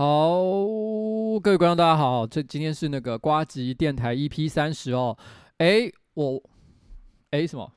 [0.00, 0.32] 好，
[1.42, 5.14] 各位观众大家好，这今天是那个瓜吉电台 EP 三十哦。
[5.58, 6.42] 哎，我，
[7.32, 7.70] 哎什么？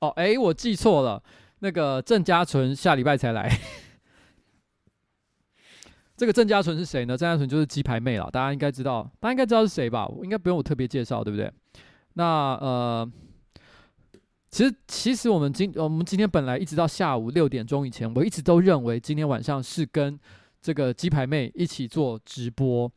[0.00, 1.22] 哦，哎，我记错了，
[1.60, 3.48] 那个郑家纯下礼拜才来。
[6.18, 7.16] 这个郑家纯是谁呢？
[7.16, 10.10] 郑家纯就是鸡排妹了，大家应该知道，大家应该知道是谁吧？
[10.24, 11.48] 应该不用我特别介绍，对不对？
[12.14, 13.08] 那呃，
[14.50, 20.18] 其实其实我们今我们今天本来一直到下午六点钟以前，我一直都认为今天晚上是跟。
[20.62, 22.90] 这个鸡排妹一起做直播，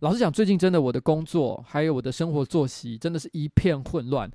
[0.00, 4.28] 老实讲，最近真的我的工作还有我的生活作息真的是一片混乱。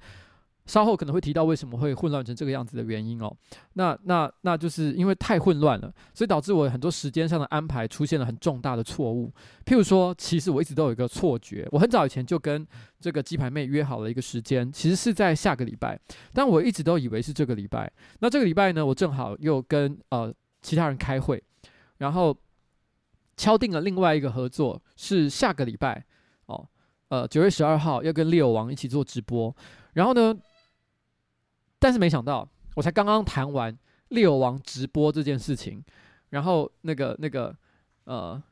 [0.66, 3.36] 稍后可能会提到为什么会混乱成这个样子的原因哦。
[3.74, 9.34] 那那那就是因为太混乱了，所以导致我很多时间上的安排出现了很重大的错误。
[9.66, 12.64] 譬如说，其实我一直都有一个错觉，我很早以前就跟
[13.00, 16.00] 这个鸡排妹约好了一个时间，其实是在下个礼拜，
[16.34, 17.92] 但我一直都以为是这个礼拜。
[18.20, 20.32] 那这个礼拜呢，我正好又跟呃
[20.62, 21.44] 其他人开会，
[21.98, 22.38] 然后。
[23.40, 26.06] 敲定了另外一个合作，是下个礼拜
[26.48, 26.68] 哦，
[27.08, 29.56] 呃，九月十二号要跟 Leo 王一起做直播。
[29.94, 30.36] 然后呢，
[31.80, 32.46] 但是没想到，
[32.76, 33.74] 我才刚刚谈完
[34.10, 35.82] Leo 王直播这件事情，
[36.32, 37.56] 然后那个那个
[38.04, 38.44] 呃，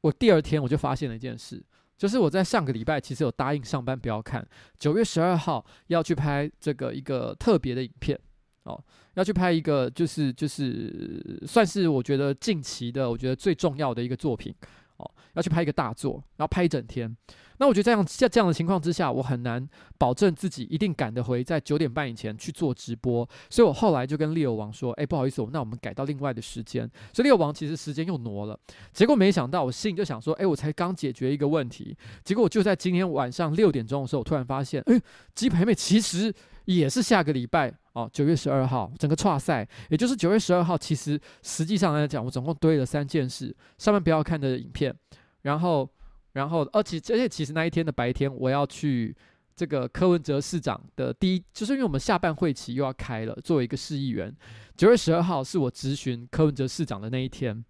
[0.00, 1.64] 我第二天我就发现了一件事，
[1.96, 4.44] 就是我在上个礼拜其实有答应上班不要看，
[4.80, 8.18] 九月十二号要去拍这个一个特别的影片。
[8.64, 8.82] 哦，
[9.14, 14.54] 要去拍一个，就是就是算是我觉得近期的，我觉得最重要的一个作品。
[14.96, 17.16] 哦，要去拍一个大作，然后拍一整天。
[17.56, 23.26] 那我觉得这样在这样的情况之下，我很难保证自己一定赶得回在九点半以前去做直播。
[23.48, 28.60] 所以我后来就跟猎友王说：“哎，不好意思，那我们改到另外的时间。”所以猎友王其实时间又挪了。
[28.92, 35.00] 结果没想到，我心里就想说：“哎，我才刚解决一个问题。”结果我就在今天晚上六点钟的时候，我突然发现，哎，
[35.34, 36.30] 鸡排妹其实
[36.66, 37.72] 也是下个礼拜。
[37.92, 44.94] 哦，九月十二号整个剉赛，也就是九月十二号，其实实际上来讲，我总共堆了三件事：上面不要看的影片，
[45.42, 45.88] 然后，
[46.34, 49.16] 然后，而且而且其实那一天的白天，我要去
[49.56, 54.32] 这个柯文哲市长的第一，就是因为我们下半会期又要开了，作为一个市议员，
[54.76, 57.64] 九月十二号是我质询柯文哲市长的那一天，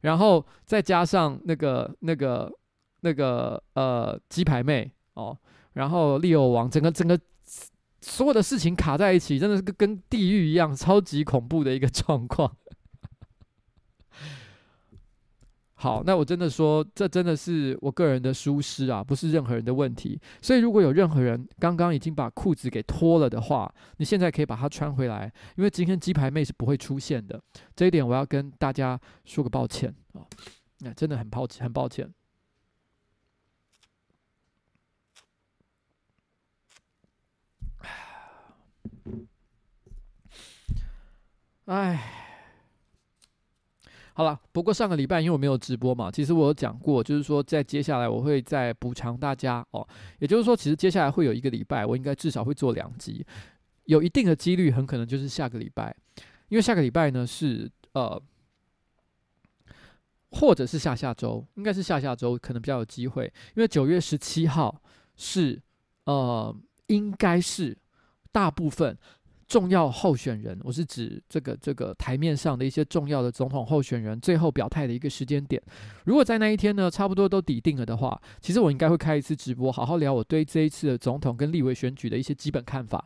[0.00, 2.52] 然后再加上那个那个
[3.02, 5.38] 那个呃鸡排妹哦，
[5.74, 7.16] 然后利欧王，整个整个。
[8.04, 12.54] 所有的事情卡在一起，真的是跟跟地狱一样，超级恐怖的一个状况。
[15.76, 20.20] 好，那我真的说，这真的是我个人的疏失啊，不是任何人的问题。
[20.40, 27.40] 所以，如果有任何人刚刚已经把裤子给脱了的话，你现在可以把它穿回来，因为今天鸡排妹是不会出现的。
[27.74, 30.24] 这一点我要跟大家说个抱歉啊，
[30.80, 32.10] 那真的很抱歉，很抱歉。
[41.66, 41.98] 哎，
[44.12, 49.86] 好了，不过上个礼拜因为我没有直播嘛，其实我有讲过，就是说在接下来我会再补偿大家哦。
[50.18, 53.24] 也就是说，其实接下来会有一个礼拜，我应该至少会做两集，
[53.84, 55.96] 有一定的几率，很可能就是下个礼拜，
[56.48, 58.22] 因为下个礼拜呢是呃，
[60.32, 63.24] 或者是下下周，应该是下下周可能比较有机会，
[63.56, 64.82] 因为九月十七号
[65.16, 65.62] 是
[66.04, 66.54] 呃，
[66.88, 67.74] 应该是
[68.30, 68.98] 大部分。
[69.46, 75.62] 重要候选人，我是指这个这个台面上的一些重要的总统候选人最后表态的一个时间点。
[76.04, 83.04] 如果在那一天呢，差不多都底定了的话，其实我应该会开一次直播，好好聊我对这一次的总统跟立委选举的一些基本看法。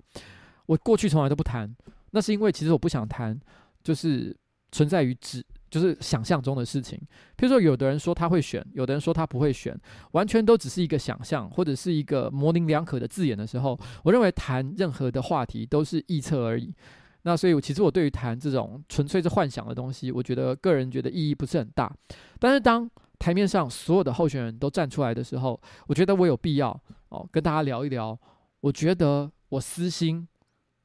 [0.66, 1.74] 我过去从来都不谈，
[2.10, 3.38] 那是因为其实我不想谈，
[3.82, 4.36] 就是
[4.70, 5.44] 存在于纸。
[5.70, 6.98] 就是想象中的事情，
[7.36, 9.78] 譬如说，有的人说他会选，有的人说他不会选，
[10.12, 16.74] 完全都只是一个想象或者是一个模棱两可的字眼的时候，我认为谈任何的话题都是臆测而已。
[17.22, 21.92] 那所以，其实我对于谈这种纯粹是幻想的东西，我觉得个人觉得意义不是很大。
[22.38, 22.88] 但是当
[23.18, 26.70] 台面上所有的候选人都站出来的时候，我觉得我有必要
[27.08, 28.18] 哦跟大家聊一聊。
[28.60, 30.26] 我觉得我私心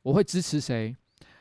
[0.01, 0.95] 我会支持谁，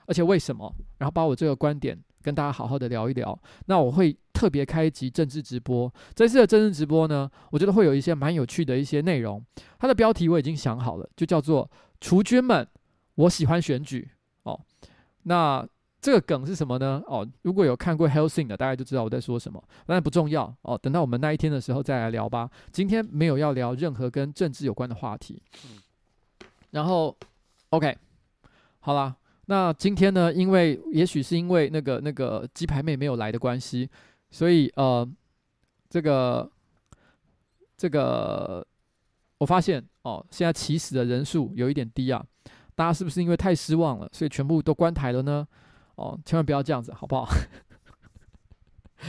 [0.06, 1.98] 而且为什么，然后把我这个观点。
[2.22, 5.92] 跟大家好好的聊一聊，那我会特别开一集政治直播。
[6.14, 9.44] 这次的政治直播呢，我觉得会有一些蛮有趣的一些内容。
[9.78, 11.68] 它的标题我已经想好了，就叫做
[12.00, 12.66] “厨君们，
[13.16, 14.08] 我喜欢选举”。
[14.44, 14.58] 哦，
[15.24, 15.66] 那
[16.00, 17.02] 这个梗是什么呢？
[17.06, 19.62] 哦，如果有看过《Hellsing》的，大家就知道我在说什么。
[19.86, 22.48] 但不重要哦，等到我们那一天的时候再来聊吧。
[22.70, 25.42] 今天没有要聊任何跟政治有关的话题。
[26.70, 27.16] 然后
[27.70, 27.96] ，OK，
[28.80, 29.16] 好啦。
[29.52, 33.86] 那今天呢，因为也许是因为那个那个鸡排妹没有来的关系，
[34.30, 35.06] 所以呃，
[35.90, 36.50] 这个
[37.76, 38.66] 这个
[39.36, 42.24] 我发现哦，现在起始的人数有一点低啊，
[42.74, 45.46] 大家是不是因为太失望了，所以全部都关台了呢？
[45.96, 47.28] 哦，千万不要这样子，好不好？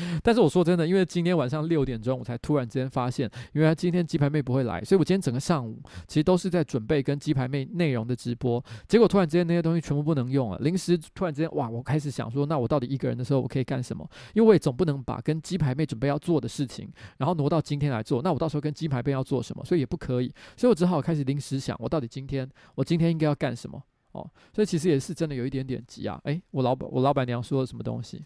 [0.23, 8.63] 但是我说真的，因为今天晚上六点钟，我才突然之间发现，原来今天鸡排妹不会来，所以我今天整个上午其实都是在准备跟鸡排妹内容的直播。
[8.87, 14.07] 结果突然之间那些东西全部不能用了，临时突然之间哇，我开始想说，那我到底一个人的时候我可以干什么？
[14.33, 18.21] 因为我也总不能把跟鸡排妹准备要做的事情，然后挪到今天来做。
[18.21, 19.63] 那我到时候跟鸡排妹要做什么？
[19.65, 23.81] 所以也不可以，所以我只好开始临时想，我到底今天我今天应该要干什么？
[24.13, 26.19] 哦，所以其实也是真的有一点点急啊。
[26.25, 28.23] 诶，我老板我老板娘说了什么东西？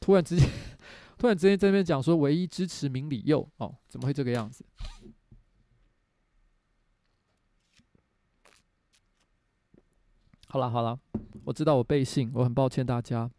[0.00, 0.48] 突然之间。
[1.18, 4.62] 突然之间在那边讲说，唯一支持明理佑哦，怎么会这个样子？
[10.48, 11.00] 好了好了，
[11.44, 13.30] 我知道我背信，我很抱歉大家。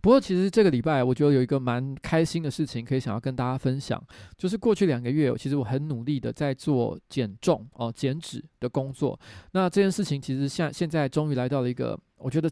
[0.00, 4.02] 不过其实这个礼拜，我觉得有一个蛮开心的事情可以想要跟大家分享，
[4.38, 9.20] 就是过去两个月，其实我很努力的在做减重哦、减脂的工作。
[9.52, 12.50] 那这件事情其实现现在终于来到了一个，我觉得。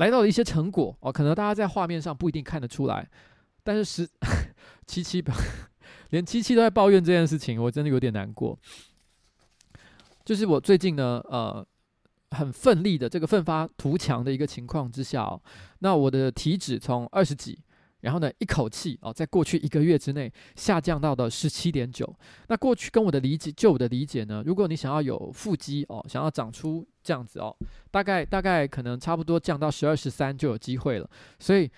[0.00, 3.08] 来到了一些成果哦，可能大家在画面上不一定看得出来，
[3.62, 4.08] 但是十
[4.88, 5.34] 七七吧，
[6.10, 8.58] 连七七都在抱怨这件事情，我真的有点难过。
[10.24, 11.64] 就是我最近呢，呃，
[12.30, 15.40] 很奋力的这个奋发图强的一个情况之下哦，
[15.80, 17.58] 那我的体脂从二十几。
[18.00, 22.16] 然后呢，一口气哦，在过去一个月之内下降到了十七点九。
[22.48, 27.56] 那过去跟我的理解，就我的理解呢，如果你想要有腹肌哦，想要长出这样子哦，
[27.90, 31.08] 大概大概可能差不多降到十二十三就有机会了。
[31.38, 31.70] 所以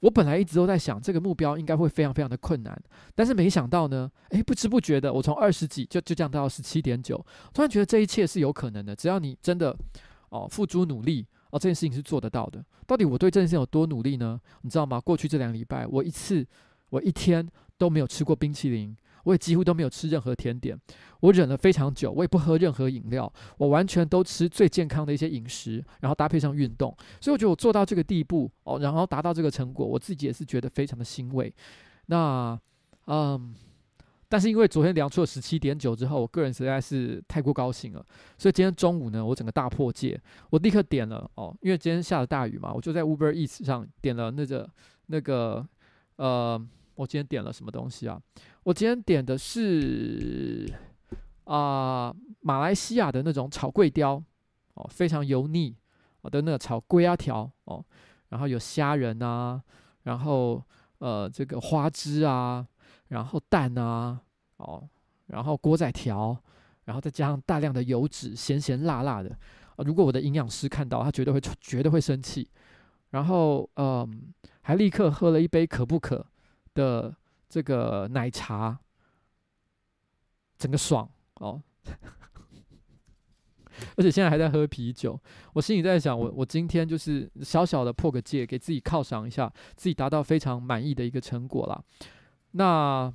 [0.00, 2.78] 我本来一直都在想，这个目标应该会非常非常的困难。
[3.14, 7.16] 但是没想到呢，诶，不知不觉的，我从二十几就就降到十七点九。
[7.52, 9.76] 突然觉得这一切是有可能的，只要你真的
[10.30, 11.26] 哦付诸努力。
[11.50, 12.64] 哦，这件事情是做得到的。
[12.84, 14.40] 到底我对这件事情有多努力呢？
[14.62, 14.98] 你知道吗？
[14.98, 16.44] 过去这两个礼拜，我一次，
[16.90, 20.78] 我一天都没有吃过冰淇淋，我也几乎都没有吃任何甜点。
[21.20, 26.94] 我忍了非常久，我也不喝任何饮料，我完全都吃最健康的一些饮食，然后搭配上运动。
[27.20, 31.52] 所以我觉得我做到这个地步，哦，然后达到这个成果，我自己也是觉得非常的欣慰。
[32.06, 32.58] 那，
[33.06, 33.54] 嗯。
[34.26, 38.04] 但是因为昨天量出了十七点九之后，我个人实在是太过高兴了，
[38.36, 44.68] 所以今天中午呢，我整个大破戒，我立刻点了哦，因为今天下了大雨嘛，我就在 Uber Eats 上点了那个
[45.06, 45.64] 那个
[46.16, 46.60] 呃，
[46.96, 48.20] 我今天点了什么东西啊？
[48.64, 50.70] 我今天点的是
[51.44, 54.22] 啊、马来西亚的那种炒桂雕
[54.74, 55.76] 哦，非常油腻
[56.22, 57.84] 我的那个炒粿仔条哦，
[58.28, 59.62] 然后有虾仁啊，
[60.02, 60.62] 然后
[60.98, 62.66] 呃这个花枝啊。
[63.08, 64.18] 然后蛋啊，
[64.56, 64.88] 哦，
[65.26, 66.36] 然后锅仔条，
[66.84, 69.28] 然后再加上大量的油脂，咸咸辣辣的。
[69.76, 72.48] 啊，如果我的营养师看到，他绝对会绝对会生气。
[73.10, 76.26] 然后，嗯，还立刻喝了一杯可不可
[76.72, 77.14] 的
[77.54, 78.76] 这个奶茶，
[80.58, 81.62] 整个爽哦。
[83.96, 85.16] 而且现在还在喝啤酒，
[85.52, 91.80] 我心里在想，我我今天就是小小的破个戒，给自己犒赏一下，自己达到非常满意的一个成果啦。
[92.50, 93.14] 那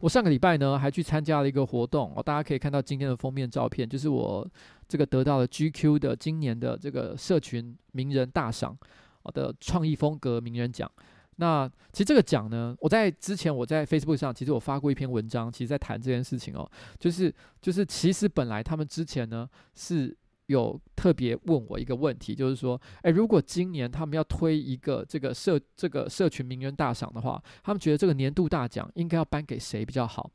[0.00, 4.46] 我上个礼拜呢，还去参加了一个活动哦，大家可以看到今天的封面照片，就是我
[4.86, 8.76] 这个得到了 GQ 的今年的这个社群名人大赏，
[9.32, 10.90] 的创意风格名人奖。
[11.36, 20.16] 那其实这个奖呢，我在之前我在 Facebook 上，其实我发过一篇文章，其实在谈这件事情哦，就是就是其实本来他们之前呢是。
[20.46, 30.30] 有特别问我一个问题，就是说，诶，如果今年他们要推一个这个社这个社群名人大赏的话，他们觉得这个年度大奖应该要颁给谁比较好？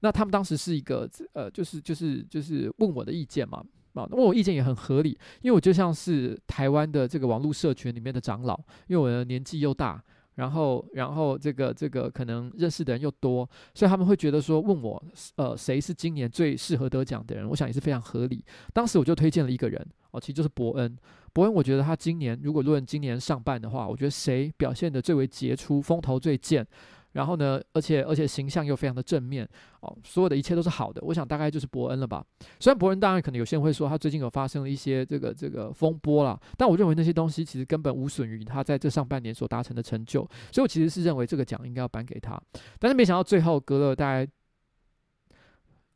[0.00, 5.10] 那他们当时是一个呃，就是就是就是问我的意见嘛，啊，问我意见也很合理，
[5.42, 10.02] 因为我就像是台湾的这个网络社群里面的长老，因为我的年纪又大。
[10.34, 15.02] 然后，然后这个这个可能认识的人又多，所以他们会觉得说，问我，
[15.36, 17.48] 呃，谁是今年最适合得奖的人？
[17.48, 18.44] 我想也是非常合理。
[18.72, 20.96] 当时我就推荐了一个人，哦，其实就是伯恩。
[21.32, 26.66] 伯恩，我觉得他今年如果论今年上半的话，我觉得谁表现的最为杰出，风头最健。
[27.12, 29.48] 然后呢，而且而且形象又非常的正面
[29.80, 31.00] 哦，所有的一切都是好的。
[31.04, 32.24] 我想大概就是伯恩了吧。
[32.58, 40.20] 虽然伯恩当然可能有些人会说他最近有发生了一些这个这个风波啦，但我认为那些东西其实根本无损于他在这上半年所达成的成就。
[40.50, 42.40] 所以我其实是认为这个奖应该要颁给他。
[42.78, 44.26] 但是没想到最后隔了大概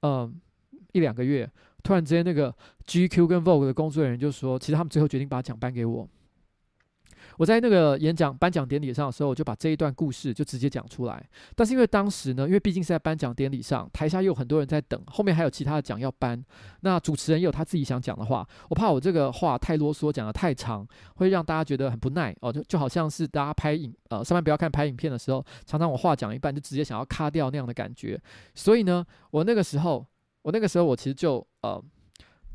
[0.02, 0.40] 嗯、
[0.92, 1.50] 一两个月，
[1.82, 2.54] 突然之间那个
[2.86, 6.08] GQ 跟 Vogue 的工作人员就说，其实他们最后决定把奖颁给我。
[7.38, 11.22] 我在那个演讲颁奖典礼上的时候，我就把这一段故事就直接讲出来。
[11.54, 16.42] 但是因为当时呢，因为毕竟是在颁奖典礼上，台下又有很多人在等，后面还有其他的奖要颁，
[16.80, 22.52] 那主持人也有他自己想讲的话，我怕我这个话太啰嗦，讲得太长，会让大家觉得很不耐哦。
[22.52, 28.20] 就就好像是大家拍影呃上班不要看拍影片的时候，常常我话讲一半就直接想要卡掉那样的感觉。
[28.54, 30.06] 所以呢，我那个时候，
[30.42, 31.82] 我那个时候我其实就呃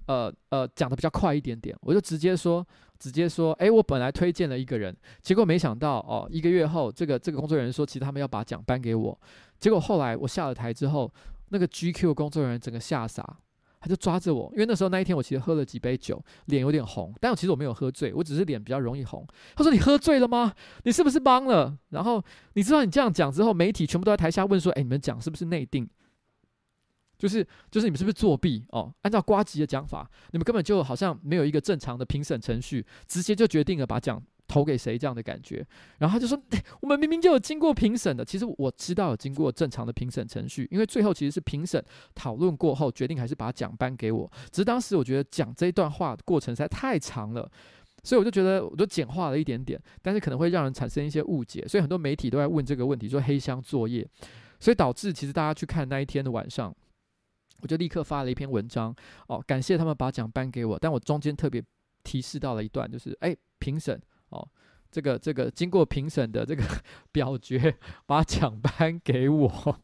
[0.08, 2.66] 呃呃讲得比较快一点点，我就直接说。
[3.02, 9.20] 直接说，哎，我本来推荐了一个人，结果没想到哦，一个月后，这个这个工作人员说，其实他们要把奖颁给我。
[9.60, 11.12] 结果后来我下了台之后，
[11.50, 13.38] 那个 GQ 工作人员整个吓傻，
[13.80, 19.26] 他就抓着我，因为那时候那一天我其实喝了几杯酒，脸有点红，但我其实我没有喝醉，我只是脸比较容易红。
[19.56, 20.54] 他说：“你喝醉了吗？
[20.84, 25.90] 你是不是懵了？”然后你知道你这样讲之后，媒体全部都在台下问说：“哎，你们讲是不是内定？”
[27.22, 28.92] 就是就是你们是不是作弊哦？
[29.04, 35.64] 按照瓜吉的讲法，你们根本就好像没有一个正常的评审程序，直接就决定了把奖投给谁这样的感觉。
[36.00, 36.42] 然后他就说
[36.82, 41.80] ：“我们明明就有经过评审的，其实我知道有经过正常的评审程序，因为最后其实是评审
[42.16, 44.28] 讨论过后决定还是把奖颁给我。
[44.50, 47.48] 只是当时我觉得讲这一段话的过程实在太长了，
[48.04, 54.08] 所以我就觉得我就简化了一点点，但是可能会让人产生一些误解，所以很多媒体都在问这个问题，说黑箱作业，
[54.60, 56.76] 所以导致其实大家去看那一天的晚上。”
[57.62, 58.96] 我就立刻发了一篇文章，
[59.28, 61.64] 哦，感谢他们把奖颁给我，但我中间特别
[62.04, 64.48] 提示到了一段，就是哎，评审哦，
[64.92, 66.64] 这个这个经过评审的这个
[67.12, 69.80] 表决，把奖颁给我。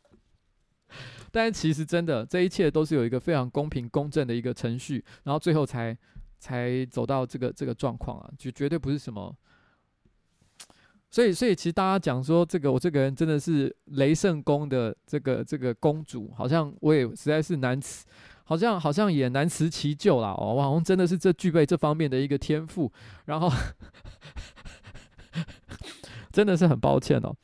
[1.31, 5.95] 但其实真的，这一切都是有一个非常公平公正的一个程序，然后最后才
[6.39, 9.35] 才走到这个这个状况啊，就绝对不是什么。
[11.09, 18.05] 所以，所以其实大家讲说，这个我这个人真的是雷圣宫的这个这个公主，好像我也实在是难辞，
[18.43, 20.35] 好像好像也难辞其咎啦。
[20.37, 22.91] 哦，网红真的是这具备这方面的一个天赋，
[23.25, 23.49] 然后
[26.31, 27.35] 真的是很抱歉哦。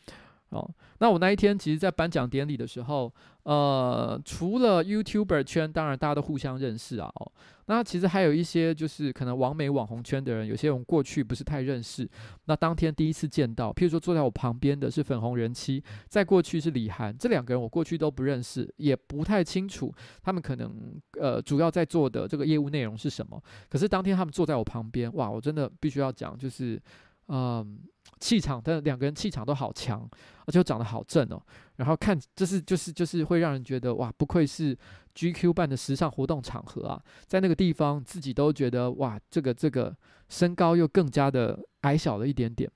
[0.50, 0.70] 哦，
[1.04, 7.12] 那我那一天其实，在颁奖典礼的时候，呃，除了 YouTuber 圈，当然大家都互相认识啊。
[7.16, 7.30] 哦。
[7.66, 12.10] 那其实还有一些就是可能网美网红圈的人，有些人过去不是太认识。
[12.46, 20.74] 那当天第一次见到，譬如说坐在我旁边的是粉红人妻，再过去是李涵，这两个人我过去都不认识，也不太清楚他们可能
[21.20, 23.38] 呃主要在做的这个业务内容是什么。
[23.70, 26.82] 可是当天他们坐在我旁边，哇，我真的必须要讲，就是
[27.28, 27.78] 嗯。
[28.24, 30.10] 气场，但两个人气场都好强，
[30.46, 31.46] 而且长得好正哦。
[31.76, 34.74] 然后看，就是就是就是会让人觉得哇，不愧是
[35.14, 39.94] GQ 办的时尚活动场合啊，在那个地方自己都觉得哇，这个这个
[40.30, 42.72] 身高又更加的矮小了一点点。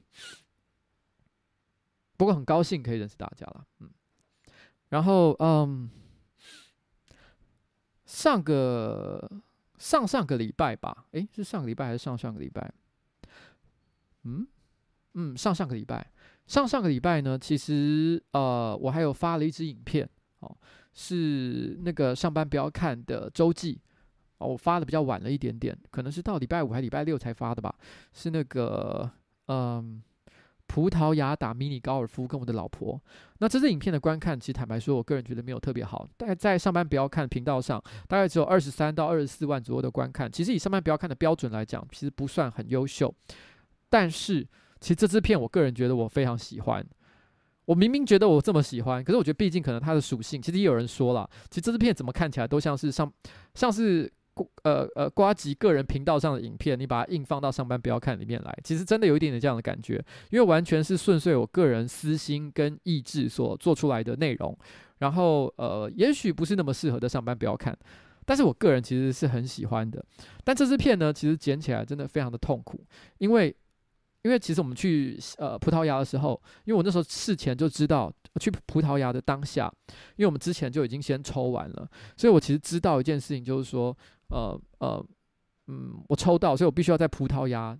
[2.17, 3.89] 不过很高兴可以认识大家了，嗯。
[4.89, 5.89] 然后嗯，
[8.05, 9.31] 上个
[9.77, 12.69] 上上个礼拜吧，诶，是上个礼拜还是上上个礼拜？
[14.23, 14.45] 嗯。
[15.19, 16.11] 嗯，上上个礼拜，
[16.45, 20.07] 上上个礼拜呢，其实呃，我还有发了一支影片，
[20.41, 20.55] 哦，
[20.93, 23.81] 是那个上班不要看的周记，
[24.37, 27.73] 哦，我发的比较晚了一点点，可能是到礼拜五还礼拜六才发的吧，
[28.13, 29.09] 是那个
[29.47, 29.99] 嗯，
[30.67, 33.01] 葡萄牙打迷你高尔夫跟我的老婆，
[33.39, 43.11] 那这支影片的观看，其实坦白说，我个人觉得没有特别好，大概在上班不要看频道上，大概只有二十三到二十四万左右的观看，其实以上班不要看的标准来讲，其实不算很优秀，
[43.89, 44.47] 但是。
[44.79, 46.85] 其实这支片，我个人觉得我非常喜欢。
[47.65, 53.11] 我明明觉得我这么喜欢，可是我觉得毕竟可能它的属性，其实也有人说了，其实这支片怎么看起来都像是上，
[53.55, 54.09] 像是
[54.63, 59.95] 呃呃瓜吉个人频道上的影片，你把它硬放到上班不要看里面来，其实真的有一点点这样的感觉，
[60.29, 64.57] 因为完全是顺遂我个人私心跟意志所做出来的内容。
[64.99, 67.77] 然后呃，也许不是那么适合的上班不要看，
[68.25, 70.01] 但是我个人其实是很喜欢的。
[70.45, 72.79] 但这支片呢，其实剪起来真的非常的痛苦，
[73.17, 73.53] 因为。
[74.23, 79.71] 因为其实我们去呃葡萄牙的时候，因为我那时候事前就知道去葡萄牙的当下，
[80.15, 83.95] 因为我们之前就已经先抽完了，所以我其实知道一件事情，就是说
[84.29, 85.05] 呃呃
[85.67, 87.77] 嗯，我抽到，所以我必须要在葡萄牙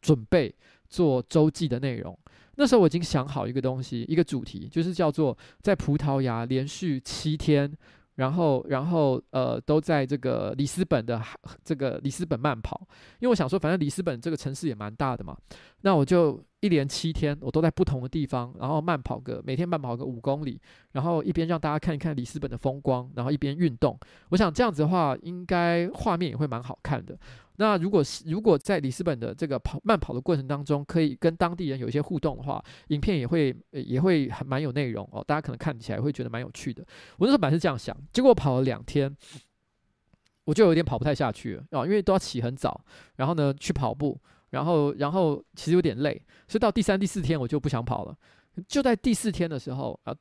[0.00, 0.54] 准备
[0.88, 2.18] 做周记的内容。
[2.56, 7.72] 那时候我已经想好一个东西，一个主题，就是叫做在葡萄牙连续七天。
[8.20, 11.18] 然后，然后，呃，都在这个里斯本的
[11.64, 12.78] 这个里斯本慢跑，
[13.18, 15.34] 因为我想说，反正里斯本这个城市也蛮大的嘛，
[15.80, 20.60] 那我就一连七天，我都在不同的地方，然后慢跑个每天慢跑个五公里，
[20.92, 23.98] 然后一边让大家看一看里斯本的风光，然后一边运动。
[24.28, 27.18] 我想这样子的话，应该画面也会蛮好看的。
[27.60, 36.82] 那如果是如果在里斯本的这个跑慢跑的过程当中，可以跟当地人有一些互动的话，影片也会也会很蛮有内容哦，大家可能看起来会觉得蛮有趣的。
[37.18, 39.14] 我那时候本来是这样想，结果跑了两天，
[40.44, 42.82] 我就有点跑不太下去了哦，因为都要起很早，
[43.16, 44.18] 然后呢去跑步，
[44.48, 46.18] 然后然后其实有点累，
[46.48, 48.16] 所以到第三、第四天我就不想跑了。
[48.66, 50.16] 就在第四天的时候啊，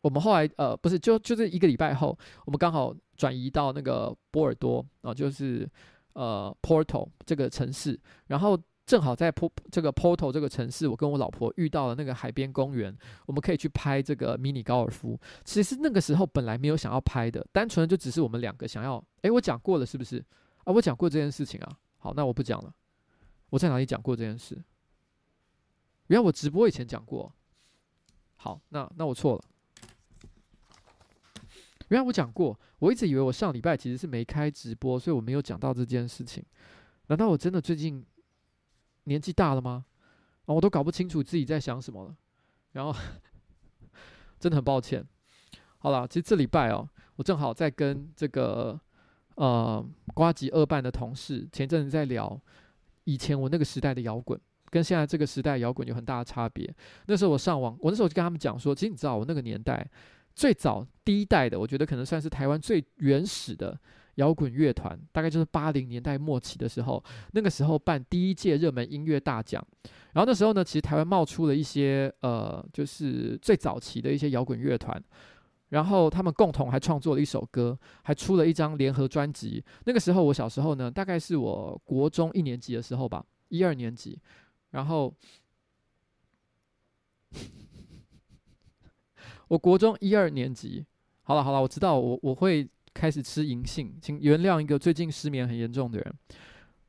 [0.00, 5.70] 我们后来呃不是就就这一个礼拜后，我们刚好转移到那个波尔多啊，就是。
[6.14, 12.96] 呃，Porto 这个城市，然后正好在 Po 这个 Porto 这个城市，我跟我老婆遇到了那个海边公园，
[13.26, 15.18] 我们可以去拍这个迷你高尔夫。
[15.44, 19.02] 其实那个时候本来没有想要拍的，单纯就只是我们两个想要。
[19.22, 20.24] 诶，我讲过了是不是？
[20.64, 21.78] 啊，我讲过这件事情啊。
[21.98, 22.72] 好，那我不讲了。
[23.50, 24.62] 我在哪里讲过这件事？
[26.08, 27.32] 原来我直播以前讲过。
[28.36, 29.44] 好，那那我错了。
[31.88, 36.42] 原来我讲过，我一直以为我上礼拜其实是没开直播，所以我没有讲到这件事情。
[37.08, 38.04] 难道我真的最近
[39.04, 39.84] 年纪大了吗？
[40.46, 42.16] 啊，我都搞不清楚自己在想什么了。
[42.72, 42.94] 然后
[44.40, 45.06] 真的很抱歉。
[45.78, 48.80] 好了，其实这礼拜哦，我正好在跟这个
[49.34, 52.40] 呃瓜吉二办的同事前阵子在聊，
[53.04, 56.74] 以前我那个时代的摇滚跟现在这个时代摇滚有很大的差别。
[57.06, 59.86] 那时候我上网，我那时候就跟他们讲说，其实你知道我那个年代。
[60.34, 63.78] 最早第一代的，我觉得可能算是台湾最原始的
[64.16, 69.64] 摇滚乐团，大概就是八零年代末期的时候，那个时候办第一届热门音乐大奖，
[70.12, 75.02] 然后那时候呢，其实台湾冒出了一些呃，就是最早期的一些摇滚乐团，
[75.68, 79.64] 然后他们共同还创作了一首歌，还出了一张联合专辑。
[79.84, 84.18] 那个时候我小时候呢，大概是我国中一年级的时候吧，一二年级，
[84.70, 85.14] 然后。
[89.48, 90.84] 我国中一二年级，
[91.22, 96.14] 好了好了，我知道我我会开始吃银杏，请原谅一个最近失眠很严重的人。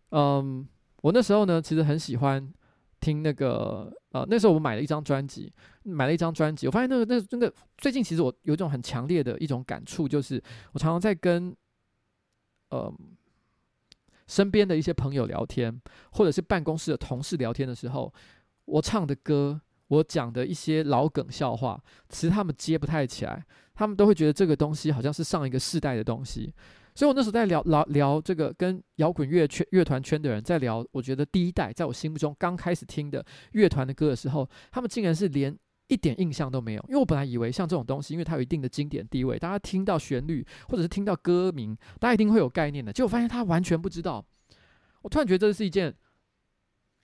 [0.09, 0.67] 嗯，
[1.01, 2.53] 我那时候呢，其实很喜欢
[2.99, 5.51] 听那个，呃，那时候我买了一张专辑，
[5.83, 10.41] 买了一张专辑，我发现那个那个那个最近其实我有一种很强烈的一种感触，就是
[10.71, 11.55] 我常常在跟，
[12.69, 12.93] 呃，
[14.27, 18.13] 身边的一些朋友聊天，或者是办公室的同事聊天的时候，
[18.65, 19.61] 我唱的歌。
[19.87, 26.53] 我讲的一些老梗笑话，其实他们接不太起来，他们都会觉得这个东西好像是上一个世代的东西。
[26.95, 35.55] 所以我那时候在聊聊聊这个，跟摇滚乐圈乐团圈的人在聊，我觉得第一代在我心目中刚开始听的乐团的歌的时候，他们竟然是连
[35.87, 36.85] 一点印象都没有。
[36.87, 42.93] 因为我本来以为像这种东西，因为它有一定的经典地位，大家听到旋律或者是听到歌名，大家一定会有概念的。
[42.93, 44.25] 结果发现他完全不知道。
[45.01, 45.93] 我突然觉得这是一件。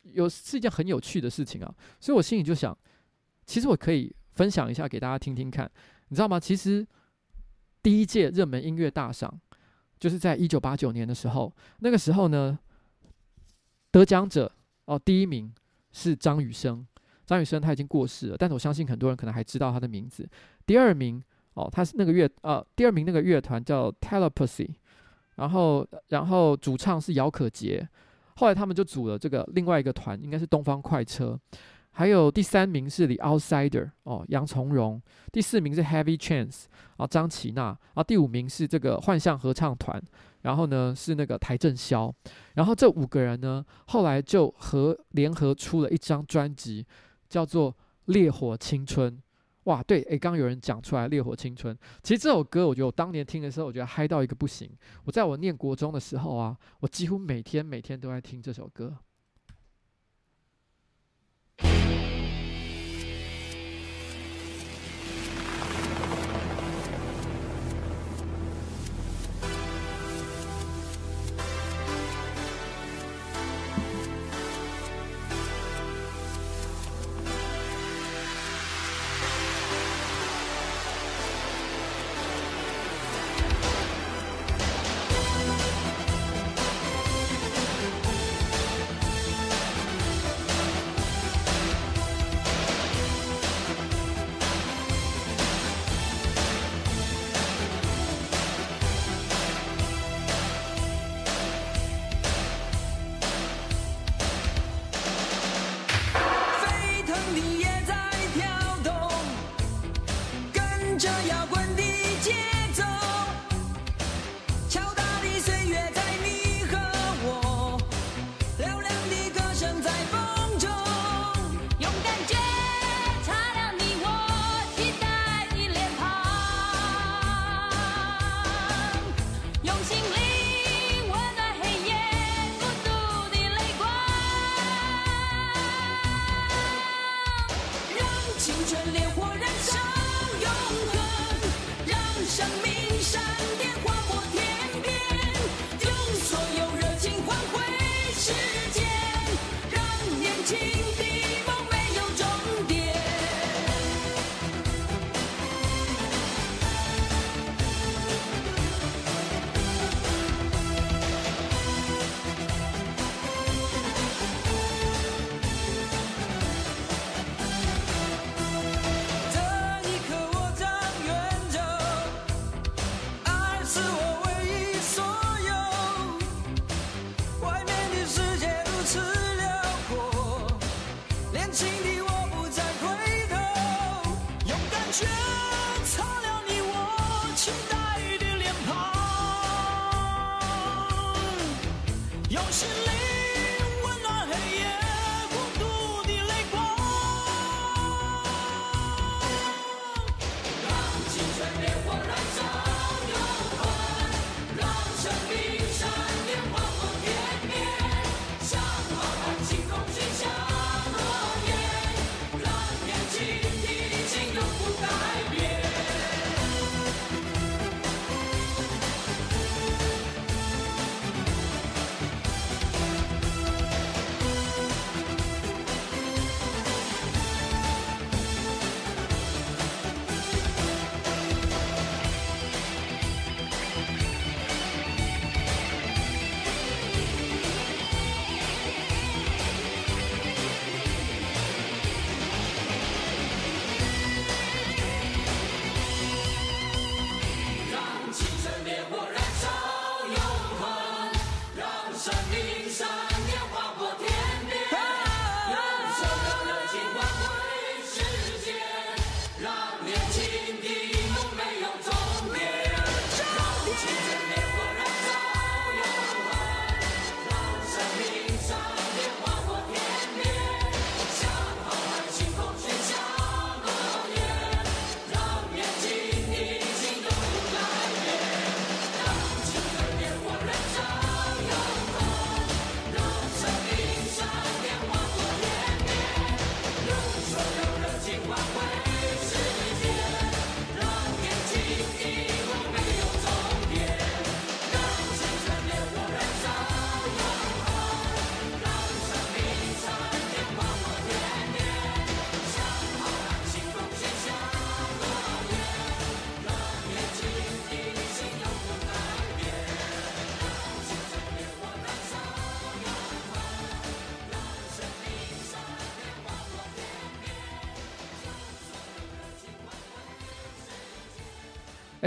[0.04, 2.76] 有是一件很有趣的事情啊，所以我心里就想，
[3.46, 5.70] 其实我可以分享一下给大家听听看，
[6.08, 6.40] 你知道吗？
[6.40, 6.86] 其实
[7.84, 9.40] 第一届热门音乐大赏
[10.00, 12.58] 就是在一九八九年的时候，那个时候呢，
[13.92, 14.52] 得奖者
[14.86, 15.54] 哦，第一名
[15.92, 16.86] 是张雨生，
[17.26, 20.28] 张雨生他已经过世了，但是我相信很多人可能还知道他的名字。
[20.66, 21.22] 第二名
[21.54, 24.74] 哦，他是那个乐呃，第二名那个乐团叫 Telepathy，
[25.36, 27.88] 然后然后主唱是姚可杰。
[28.42, 31.40] 后来他们就组了这个另外一个团，应该是东方快车。
[31.92, 35.00] 还有第三名是 The Outsider 哦，杨从容。
[35.32, 36.64] 第四名是 Heavy Chance
[36.98, 37.78] 啊，张琪娜。
[37.94, 40.02] 啊，第五名是这个幻象合唱团。
[40.42, 42.12] 然后呢是那个邰正宵。
[42.56, 46.84] 然后这五个人呢，后来就合联合出了一张专辑，
[47.30, 47.72] 叫做
[48.06, 49.14] 《烈火青春》。
[49.66, 54.70] 哇，对，诶，刚有人讲出来《烈火青春》，其实这首歌，我觉得我当年听的时候，我觉得嗨到一个不行。
[55.06, 58.98] 我在我念国中的时候啊，我几乎每天每天都在听这首歌。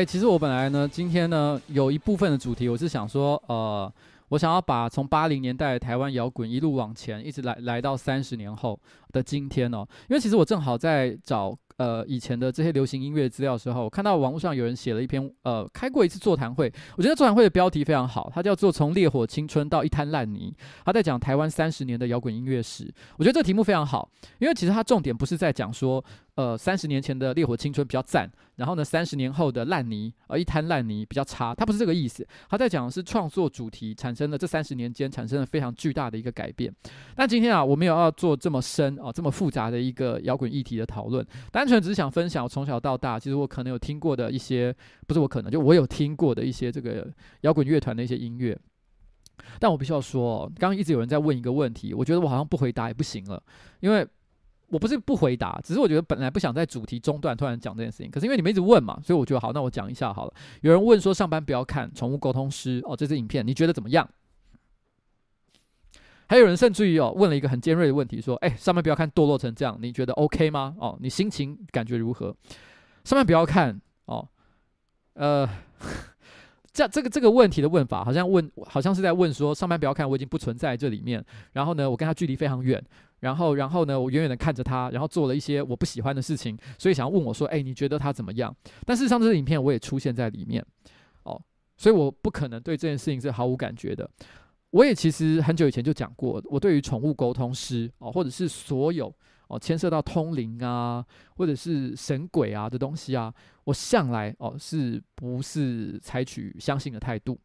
[0.04, 3.92] 其实我本来呢，今天呢，有一部分的主题，我是想说，呃，
[4.28, 8.78] 我想要把从八零年代台湾摇滚一路往前，一直来来到三十年后
[9.12, 11.56] 的今天哦，因为其实我正好在找。
[11.76, 16.72] 呃，以前的这些流行音乐资料的时候，我看到网络上有人写了一篇，呃，开过一次座谈会。
[16.96, 22.88] 我觉得座谈会的标题非常好，它叫做《从烈火青春到一滩烂泥》，他在讲台湾三十年的摇滚音乐史。
[23.16, 26.04] 我觉得这题目非常好，因为其实它重点不是在讲说。
[26.36, 31.54] 呃，三十年前的烈火青春比较赞，然后呢，三十年后的烂泥，呃，一滩烂泥比较差。
[31.54, 36.74] 他不是这个意思，他在讲的是创作主题产生了这三十年间产生了非常巨大的一个改变。
[37.14, 44.74] 但今天啊，我没有要做这么深啊、这么复杂的一个摇滚议题的讨论，单纯只是想分享我从小到大，其实我可能有听过的一些，
[45.06, 47.08] 不是我可能，就我有听过的一些这个
[47.42, 48.58] 摇滚乐团的一些音乐。
[49.60, 53.40] 但我必须要说，刚刚一直有人在问一个问题，我觉得我好像不回答也不行了，
[53.78, 54.04] 因为。
[54.68, 60.34] 我不是不回答，只是我觉得本来不想在主题中段突然讲这件事情，可是因为你们一直问嘛，所以我觉得好，那我讲一下好了。
[60.62, 64.08] 有人问说上班不要看《宠物沟通师》哦，这支影片你觉得怎么样？
[66.26, 70.74] 还有人甚至于哦问了一个很尖锐的问题，说：哎，上班不要看堕落成这样，你觉得 OK 吗？
[70.78, 72.34] 哦，你心情感觉如何？
[73.04, 74.28] 上班不要看哦，
[75.14, 75.48] 呃。
[76.72, 81.24] 这这个这个问题的问法，好像问，好像是在问说，上班不要看，我已经不存在这里面。
[81.52, 82.84] 然后呢，我跟他距离非常远。
[83.24, 88.54] 然后，然后呢，我远远的看着他，然后做了一些我不喜欢的事情，所以想要问我说，哎，你觉得他怎么样？
[88.84, 90.62] 但事实上，这个影片我也出现在里面，
[91.22, 91.40] 哦，
[91.78, 94.08] 所以我不可能对这件事情是毫无感觉的。
[94.70, 99.10] 我也其实很久以前就讲过，我对于宠物沟通师哦，或者是所有。
[99.46, 101.04] 哦，牵涉到通灵啊，
[101.36, 103.32] 或者是神鬼啊的东西啊，
[103.64, 107.38] 我向来哦是不是采取相信的态度，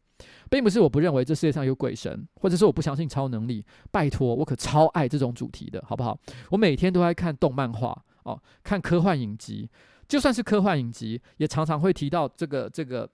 [0.48, 3.64] 并不是我不认为这世界上有鬼神，或者是我不相信超能力。
[3.90, 6.18] 拜托，我可超爱这种主题的，好不好？
[6.50, 9.68] 我每天都在看动漫画哦，看科幻影集，
[10.08, 13.08] 就算是科幻影集，也常常会提到这个这个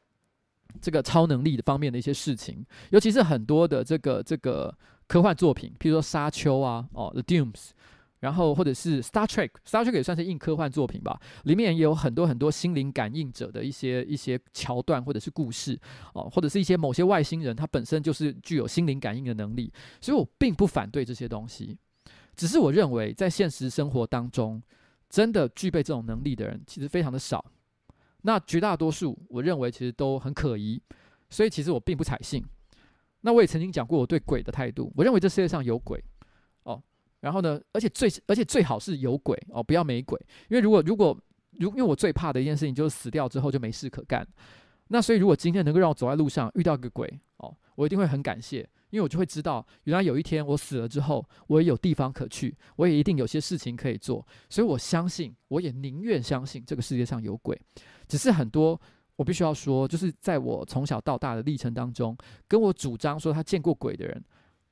[0.81, 4.75] 这个超能力的方面的一些事情，尤其是很多的这个这个
[5.07, 7.71] 科幻作品，譬如说沙丘啊，哦，The Dooms。
[8.27, 11.17] 然后，或者是 Star Trek，Star Trek 也算是硬科幻作品吧。
[11.45, 15.79] 里面也有很多很多心灵感应者的一些一些桥段，或者是故事
[16.12, 19.73] 哦，或者是一些某些外星人，他本身就是具有心灵感应的能力。
[20.01, 21.79] 所以我并不反对这些东西，
[22.35, 24.61] 只是我认为在现实生活当中，
[25.09, 27.45] 真的具备这种能力的人其实非常的少。
[28.23, 30.83] 那绝大多数，我认为其实都很可疑。
[31.31, 32.45] 所以其实我并不采信。
[33.21, 36.03] 那我也曾经讲过我对鬼的态度，我认为这世界上有鬼。
[37.27, 40.17] 然后呢，而且最而且最好是有鬼哦，不要没鬼。
[40.49, 41.19] 因为如果如果
[41.59, 44.25] 如因为我最怕的一件事情就是死掉之后就没事可干。
[44.87, 48.59] 那所以如果今天能够让我走在路上遇到个鬼哦，我一定会很感谢，
[48.91, 54.25] 因为我就会知道原来有一天我死了之后，我也有地方可去，我也一定有些事情可以做。
[54.49, 57.61] 所以我相信，我也宁愿相信这个世界上有鬼。
[58.07, 58.81] 只是很多
[59.17, 64.25] 我必须要说，就是在我从小到大的历程当中，跟我主张说他见过鬼的人，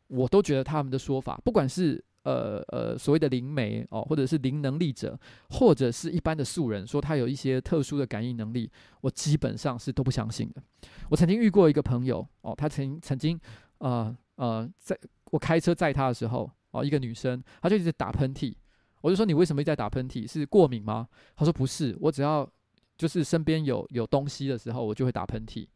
[0.09, 2.05] 我都觉得他们的说法，不管是。
[2.25, 5.15] 呃呃，所谓的灵媒哦，或者是灵能力者，
[5.51, 10.63] 或者是一般的素人，说他有一些特殊的感应能力，我基本上是都不相信的。
[11.11, 13.39] 我曾经遇过一个朋友哦，他曾曾经
[13.77, 14.99] 呃呃，在
[15.33, 18.55] 我开车载他的时候哦，一个女生，她就一直打喷嚏，
[19.03, 20.27] 我就说，你为什么一直在打喷嚏？
[20.27, 21.07] 是过敏吗？
[21.37, 22.51] 她说不是，我只要
[22.97, 25.69] 就是身边有有东西的时候，我就会打喷嚏。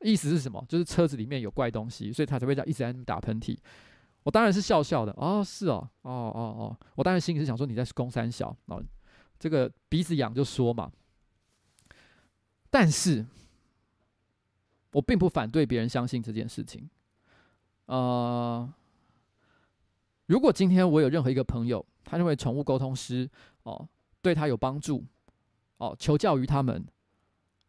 [0.00, 0.64] 意思是什么？
[0.68, 3.56] 就是车子里面有怪东西，所以他才会这样一直在打喷嚏。
[4.24, 8.82] 我当然是笑笑的哦，是哦，哦哦哦，我当然心里是想说你在公三小哦，
[9.38, 10.90] 这个鼻子痒就说嘛。
[12.70, 13.24] 但是，
[14.92, 16.88] 我并不反对别人相信这件事情。
[17.86, 18.70] 呃，
[20.26, 23.30] 如果今天我有任何一个朋友，他认为宠物沟通师
[23.62, 23.88] 哦
[24.20, 25.02] 对他有帮助，
[25.78, 26.86] 哦求教于他们，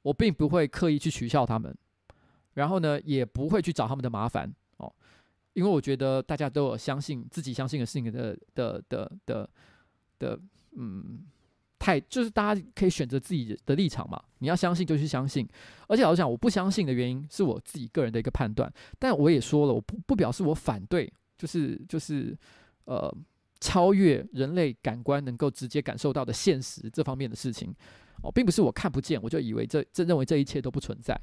[0.01, 1.73] 我并不会刻意去取笑他们，
[2.59, 4.91] 然后呢，也不会去找他们的麻烦哦。
[5.53, 9.49] 因为我觉得大家都有相信自己相信的事情的的的的
[10.19, 10.39] 的，
[10.75, 11.23] 嗯，
[11.79, 14.21] 太就是大家可以选择自己的立场嘛。
[14.39, 15.47] 你要相信就去相信，
[15.87, 18.71] 而且老实讲，我不相信的原因是我自己个人的一个判断。
[18.99, 22.37] 但我也说了，我不不表示我反对，就是就是
[22.83, 23.09] 呃，
[23.61, 27.73] 超越人类感官能够直接感受到的现实这方面的事情
[28.21, 31.19] 哦，并不是我看不见，我就以为这这认为这一切都不存在。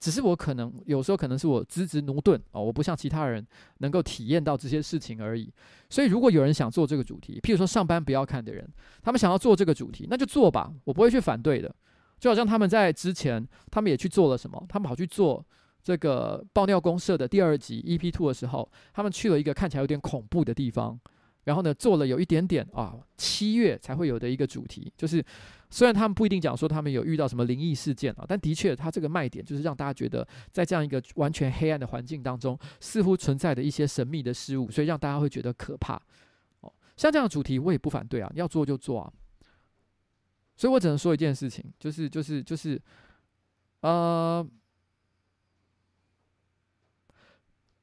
[0.00, 3.44] 只是我可能有时候可能是我资质駑钝哦，我不像其他人
[3.78, 5.52] 能够体验到这些事情而已。
[5.90, 8.68] 所以如果有人想做这个主题，譬如说上班不要看的人，
[9.02, 11.74] 他们想要做这个主题，那就做吧，我不会去反对的。
[12.20, 15.44] 就好像他们在之前，他们也去做了什么，他们跑去做
[15.82, 20.98] 这个爆尿公社的第二集 EP Two 的时候，他们去了一个看起来有点恐怖的地方，
[21.44, 25.24] 然后呢做了有一点点啊七月才会有的一个主题，就是
[25.70, 36.00] 虽然他们不一定讲说他们有遇到什么灵异事件啊，但的确，他这个卖点就是让大家觉得，在这样一个完全黑暗的环境当中，似乎存在着一些神秘的事物，所以让大家会觉得可怕。
[36.60, 39.12] 哦，像这样的主题，我也不反对啊，要做就做啊。
[40.56, 42.80] 所以我只能说一件事情，就是就是就是，
[43.80, 44.44] 呃，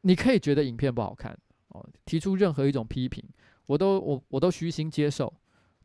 [0.02, 3.24] 你可以觉得影片不好看哦，提出任何一种批评，
[3.68, 5.32] 我都我我都虚心接受。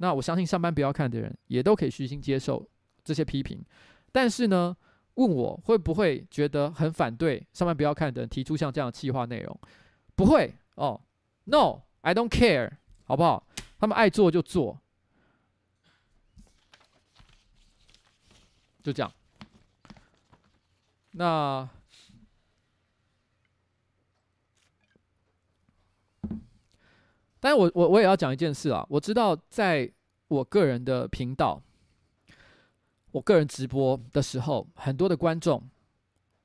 [0.03, 2.67] 那我相信上班不要看的人也都可以虚心接受
[3.05, 3.63] 这些批评，
[4.11, 4.75] 但是呢，
[5.15, 9.61] 问我会不会觉得很反对上班不要看的人提出像这样的企划内容？
[10.15, 10.99] 不会哦
[11.45, 12.71] ，No，I don't care，
[13.05, 13.47] 好不好？
[13.79, 14.81] 他们爱做就做，
[18.83, 19.13] 就这样。
[21.11, 21.69] 那。
[27.41, 29.91] 但是我我我也要讲一件事啊，我知道在
[30.29, 31.61] 我个人的频道，
[33.11, 35.67] 我个人直播的时候，很多的观众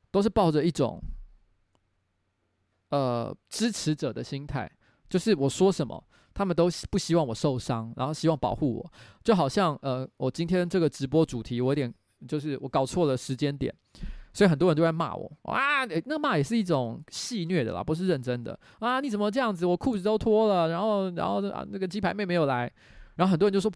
[0.09, 0.99] 都是抱着一种
[2.89, 4.71] 呃支持者的心态，
[5.09, 6.03] 就是我说什么，
[6.33, 8.91] 他们都不希望我受伤，然后希望保护我，
[9.23, 11.93] 就好像呃我今天这个直播主题，我有点
[12.27, 13.73] 就是我搞错了时间点。
[14.35, 18.99] 所以很多人都在骂我啊，那骂也是一种戏谑的啦，不是认真的啊！
[18.99, 19.65] 你怎么这样子？
[19.65, 22.69] 我裤子都脱了，然后，然后，那个鸡排妹没有来，
[23.15, 23.71] 然后很多人就说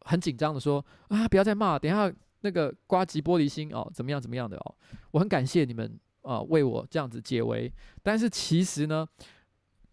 [0.00, 4.74] 很紧张的说啊，不要再骂，等一下那个刮吉玻璃心哦，怎么样怎么样的哦，
[5.12, 7.72] 我很感谢你们啊，为我这样子解围，
[8.02, 9.08] 但是其实呢。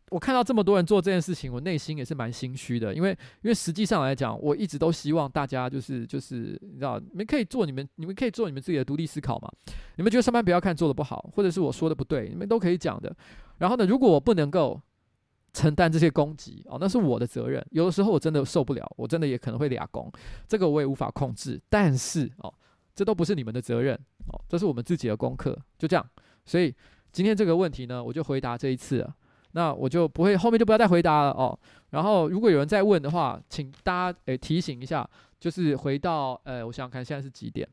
[0.09, 9.51] 我看到这么多人做这件事情，我内心也是蛮心虚的，因为因为实际上来讲，我一直都希望大家就是就是你知道，你们可以做你们你们可以做你们自己的独立思考嘛。
[9.95, 13.15] 你们觉得上班不要看做的不好，或者是我说的不对，你们都可以讲的。
[13.57, 14.81] 然后呢，如果我不能够
[15.53, 17.65] 承担这些攻击哦，那是我的责任。
[17.71, 20.11] 有的时候我真的受不了，我真的也可能会俩攻，
[20.47, 21.59] 这个我也无法控制。
[21.69, 22.53] 但是哦，
[22.95, 23.95] 这都不是你们的责任
[24.27, 26.07] 哦，这是我们自己的功课，就这样。
[26.45, 26.73] 所以
[27.11, 29.15] 今天这个问题呢，我就回答这一次了。
[29.53, 31.57] 那我就不会，后面就不要再回答了哦。
[31.89, 35.09] 然后如果有人再问的话，请大家诶提醒一下，
[35.39, 37.67] 就是回到呃，我想想看现在是几点？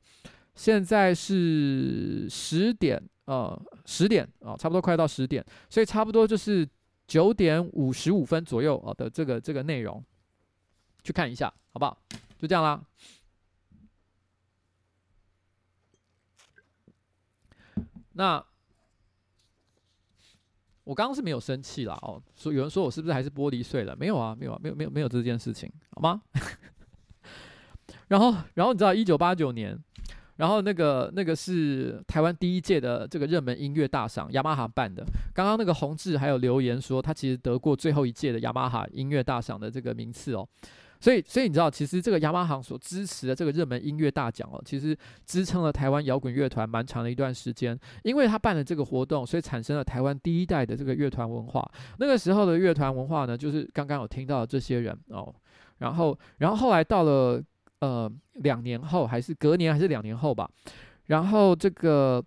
[0.55, 6.67] 现在是十点，呃，十点啊，差不多快到十点，所以差不多就是
[7.07, 10.03] 九点五十五分左右啊的这个这个内容，
[11.03, 11.99] 去看一下，好不好？
[12.39, 12.83] 就这样啦。
[18.15, 18.43] 那。
[20.87, 23.97] 我刚刚是没有生气啦，哦，说有人说我是不是还是玻璃碎了？
[23.97, 26.23] 没有啊，没有啊，没有没有没有这件事情，好吗？
[28.07, 29.77] 然后然后你知道一九八九年，
[30.37, 35.05] 然后那个那个是台湾第一届的这个热门音乐大赏，雅马哈办的。
[35.35, 40.49] 刚刚那个洪志还有留言说他其实得过最后一届的雅马哈音乐大赏的这个名次哦。
[41.01, 47.79] 所以，所以你知道，其实这个雅马哈所支持的这个热门音乐大奖哦，其实支撑了台湾摇滚乐团蛮长的一段时间。
[48.03, 51.71] 因为他办了这个活动，所以产生了台湾第一代的这个乐团文化。
[51.99, 55.35] 那个时候的乐团文化呢，就是刚刚有听到这些人哦。
[55.79, 57.43] 然后，然后后来到了
[57.81, 60.51] 呃两年后，还是隔年还是两年后吧。
[61.07, 62.25] 然后这个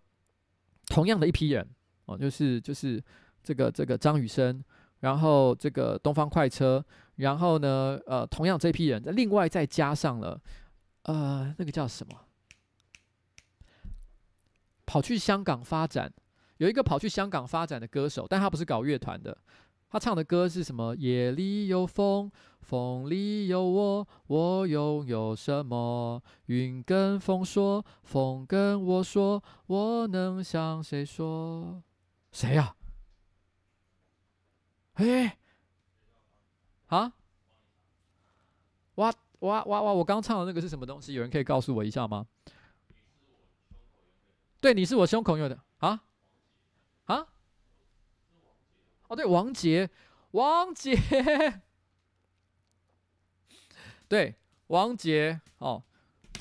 [0.85, 1.67] 同样的一批人
[2.05, 3.01] 哦，就是就是
[3.43, 4.63] 这个这个张雨生，
[4.99, 6.83] 然后这个东方快车。
[7.15, 10.39] 然后呢，呃，同样这批人，另外再加上了，
[11.03, 12.15] 呃，那个叫什么？
[14.85, 16.13] 跑去香港发展，
[16.59, 19.37] 有一个跑去香港发展的歌手，但他不是搞乐团的，
[19.89, 20.95] 他唱的歌是什么？
[20.95, 22.31] 夜里有风，
[22.61, 26.23] 风里有我，我拥有什么？
[26.45, 31.83] 云跟风说，风跟我说，我能向谁说？
[32.31, 32.73] 谁呀？
[34.99, 35.37] 哎。
[36.87, 37.13] 啊！
[38.95, 39.93] 哇哇哇哇！
[39.93, 41.13] 我刚唱的那个是什么东西？
[41.13, 42.25] 有人可以告诉我一下吗？
[44.59, 46.03] 对，你是我胸口有的啊
[47.05, 47.27] 啊！
[49.07, 49.89] 哦，对，王杰，
[50.31, 50.97] 王杰，
[54.09, 54.35] 对，
[54.67, 55.83] 王杰，哦，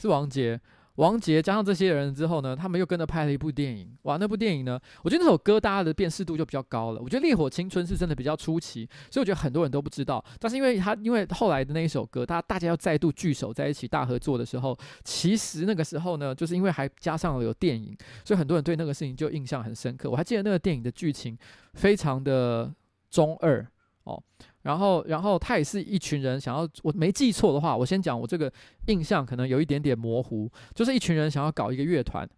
[0.01, 0.61] 是王杰。
[0.99, 3.89] 王杰加上这些人之后呢，他们又跟着拍了一部电影。
[4.03, 7.01] 哇，那部电影呢，我觉得那首歌大家的辨识度就比较高了。
[7.01, 10.25] 我觉得《烈火青春》是真的比较出奇，所以我觉得很多人都不知道。
[10.41, 20.11] 但是因为他因为后来的那一首歌，大家大家要再度聚首在一起大合作的时候，其实那个时候呢，就是因为还加上了有电影，所以很多人对那个事情就印象很深刻。
[20.11, 21.39] 我还记得那个电影的剧情
[21.75, 22.75] 非常的
[23.09, 23.65] 中二
[24.03, 24.21] 哦。
[24.63, 28.53] 然后，然后他也是一群人想要，我没记错的话，我先讲我这个
[28.87, 32.29] 印象可能有一点点模糊，就是一群人想要搞一个乐团，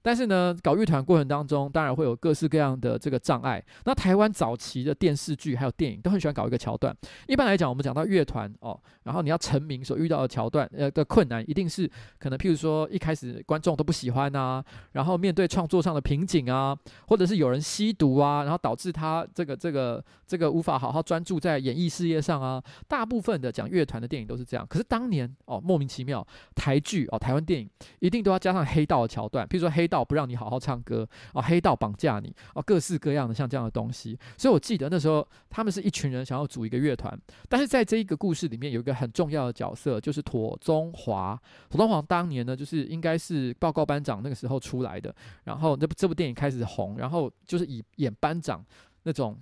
[0.00, 3.62] 但是呢，搞乐团过程当中，当然会有各式各样的这个障碍。
[3.84, 6.96] 那台湾早期的电视剧还有电影都很喜欢搞一个桥段。
[7.26, 16.76] 一般来讲，我们讲到乐团哦，然后你要成名所遇到的桥段，呃的困难，一定是可能譬如说一开始观众都不喜欢啊，然后面对创作上的瓶颈啊，
[17.08, 22.62] 或者是有人吸毒啊，然后导致他这个这个这个无法好好专注在演艺事业上啊。
[22.86, 24.66] 大部分的讲乐团的电影都是这样。
[24.68, 27.68] 可是当年哦，莫名其妙台剧哦，台湾电影
[27.98, 30.04] 一定都要加上黑道的桥段，譬如说黑道。
[30.08, 34.18] 不让你好好唱歌哦，黑道绑架你哦，各式各样的像这样的东西。
[34.38, 41.38] 所以我记得那时候他们是一群人想要组一个乐团，但是在这一个故事里面有一个很重要的角色，就是庹宗华。
[41.68, 45.14] 庹宗华当年呢，就是应该是报告班长那个时候出来的，
[45.44, 48.64] 然后这部这部电影开始红，然后就是以演班长
[49.02, 49.38] 那种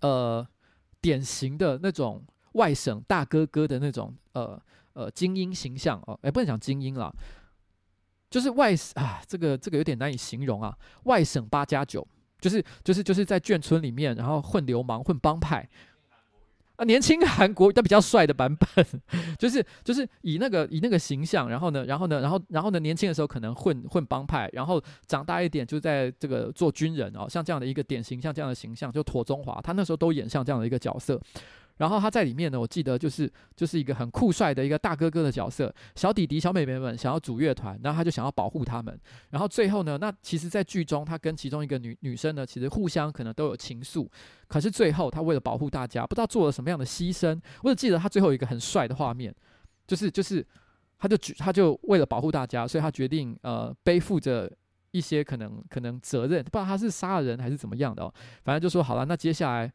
[0.00, 0.46] 呃
[1.02, 4.58] 典型的那种外省大哥哥的那种呃
[4.94, 7.12] 呃精英形象哦，哎，不能讲精英啦。
[8.28, 10.76] 就是外啊，这个这个有点难以形容啊。
[11.04, 12.06] 外省八加九，
[12.40, 15.68] 就是就是就是在眷村里面，然后混流氓、混帮派
[16.76, 16.84] 啊。
[16.84, 18.86] 年轻韩国但比较帅的版本，
[19.38, 31.20] 就是就是以那个以那个形象，然后呢，然后呢，然后然后呢，年轻的时候可能混混帮派，然后长大一点就在这个做军人哦，像这样的一个典型，像这样的形象，就妥中华，他那时候都演像这样的一个角色。
[31.78, 38.98] 然后他在里面呢，我记得就是就是一个很酷帅的一个大哥哥的角色，小弟弟小妹妹们想要组乐团，然后他就想要保护他们。
[39.30, 44.08] 然后最后呢，那其实，在剧中他跟其中一个女女生呢，其实互相可能都有情愫。
[44.48, 47.38] 可是最后他为了保护大家，不知道做了什么样的牺牲。
[47.62, 49.34] 我只记得他最后一个很帅的画面，
[49.86, 50.46] 就是就是
[50.98, 54.50] 他就他就为了保护大家，所以他决定呃背负着
[54.92, 58.14] 一些可能可能责任，不知道他是杀了人还是怎么样的哦。
[58.44, 59.70] 反正就说好了，那接下来。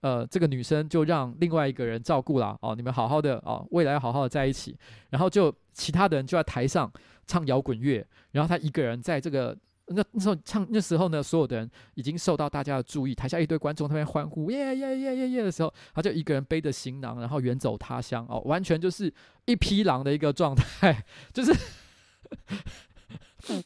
[0.00, 4.76] 呃，这个女生就让另外一个人照顾了哦，你们好好的哦，未来要好好的在一起。
[5.10, 6.92] 然后就其他的人就在台上
[7.26, 19.12] 唱摇滚乐，然后他一个人在这个那那时候唱那时候呢，所有的人已经受到大家的注意，台下一堆观众他们欢呼耶耶耶耶耶的时候，他就一个人背着行囊，然后远走他乡哦，完全就是
[19.46, 21.52] 一匹狼的一个状态， 就是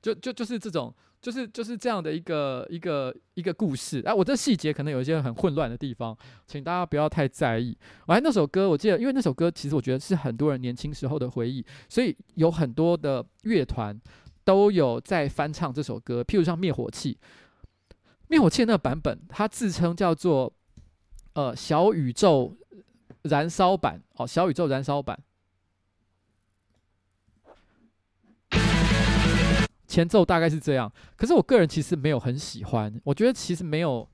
[0.00, 0.94] 就就就是这种。
[1.24, 6.14] 就是就是这样的一个一个一个故事，哎、啊，我这细节可能有一些很混乱的地方，
[6.46, 7.74] 请大家不要太在意。
[8.08, 13.98] 完那首歌，我记得，因为那首歌其实我觉得是很多人年轻时候的回忆，所以有很多的乐团
[14.44, 16.22] 都有在翻唱这首歌。
[16.22, 17.16] 譬如像灭火器，
[18.28, 20.52] 灭火器那个版本，它自称叫做
[21.32, 22.54] 呃小宇宙
[23.22, 25.18] 燃烧版哦，小宇宙燃烧版。
[29.94, 34.08] 前奏大概是这样，可是我个人其实没有很喜欢，我觉得其实没有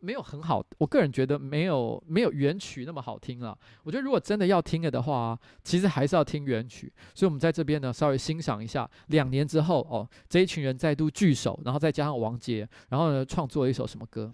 [0.00, 3.56] 没有很好，我个人觉得没有没有原曲那么好听了。
[3.82, 6.92] 我觉得如果真的要听了的话，其实还是要听原曲。
[7.14, 14.30] 所以我们在这边呢，稍微欣赏一下两年之后哦，这一群人再度聚首，然后再加上王杰，然后呢创作了一首什么歌。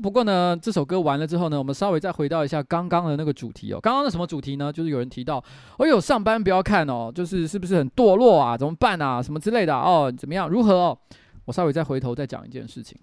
[0.00, 3.80] 不过呢，这首歌完了之后呢，我们稍微再回到一下刚刚的那个主题哦。
[3.80, 4.72] 刚刚的什么主题呢？
[4.72, 5.42] 就是有人提到，
[5.78, 8.56] 哎呦，上班不要看哦，就是是不是很堕落啊？
[8.56, 9.22] 怎么办啊？
[9.22, 10.12] 什么之类的哦？
[10.16, 10.48] 怎么样？
[10.48, 10.98] 如何哦？
[11.44, 12.98] 我稍微再回头再讲一件事情，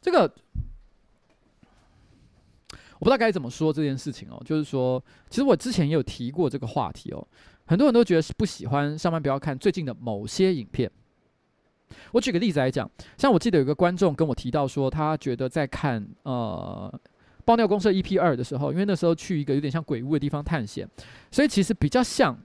[0.00, 0.22] 这个
[2.98, 4.40] 我不知道该怎么说这件事情哦。
[4.44, 7.26] 就是说，其实我之前也有提过这个话题哦，
[7.66, 10.90] 很多人都觉得是不喜欢上班不要看最近的某些影片。
[12.12, 16.92] 我举个例子来讲，像我记得有个观众跟我提到说，他觉得在看呃
[17.44, 20.88] 《爆尿公社》EP 二的时候，因为那时候去一个有点像鬼屋的地方探险，
[21.30, 22.36] 所以其实比较像。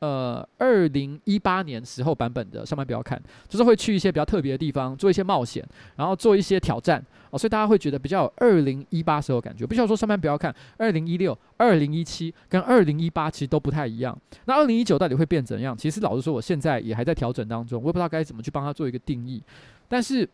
[0.00, 9.66] 呃，二零一八年时候版本的上班不要看，就是会去一些比较特别的地方，做一些冒险，然后做一些挑战哦，所以大家会觉得比较有二零一八时候感觉。
[9.66, 14.16] 不需要说上班不要看，二零一六、二零一七跟二零一八其实都不太一样。
[14.44, 15.76] 那二零一九到底会变怎样？
[15.76, 19.42] 其实老实说，我现在也还在调整当中，我也不知道该怎么去帮他做一个定义。
[19.88, 20.28] 但是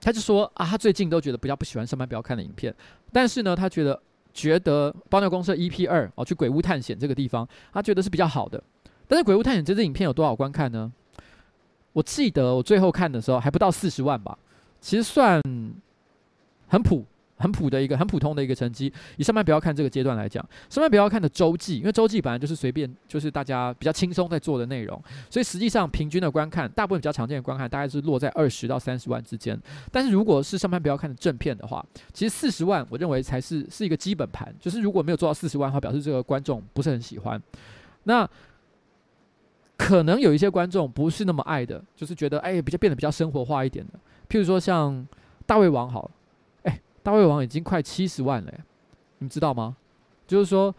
[0.00, 2.74] 他就说啊，他最近都觉得比较不喜欢上班不要看的影片，
[3.12, 4.00] 但是呢，他觉得。
[4.32, 8.62] 觉得《爆尿公社》EP 二哦，去鬼屋探险这个地方，他觉得是比较好的。
[9.08, 10.92] 但是《鬼屋探险》这支影片有多少观看呢？
[11.92, 14.38] 我记得我最后看的时候还不到四十万吧，
[14.80, 15.42] 其实算
[16.68, 17.04] 很普。
[17.40, 29.58] 很普的一个很普通的一个成绩，以上班不要看这个阶段来讲，上班不要看的周记，因为周记本来就是随便，就是大家比较轻松在做的内容，所以实际上平均的观看，大部分比较常见的观看大概是落在二十到三十万之间。
[29.90, 37.40] 但是如果是上班不要看的正片的话，其实四十万我认为才是是一个基本盘，就是如果没有做到四十万的话，表示这个观众不是很喜欢。
[38.04, 38.28] 那
[39.78, 45.06] 可能有一些观众不是那么爱的，就是觉得哎比较变得比较生活化一点的，譬如说像
[45.46, 46.10] 大胃王好了。
[47.02, 48.52] 大胃王已经快七十万了，
[49.18, 49.76] 你们知道吗？
[50.26, 50.74] 就是说，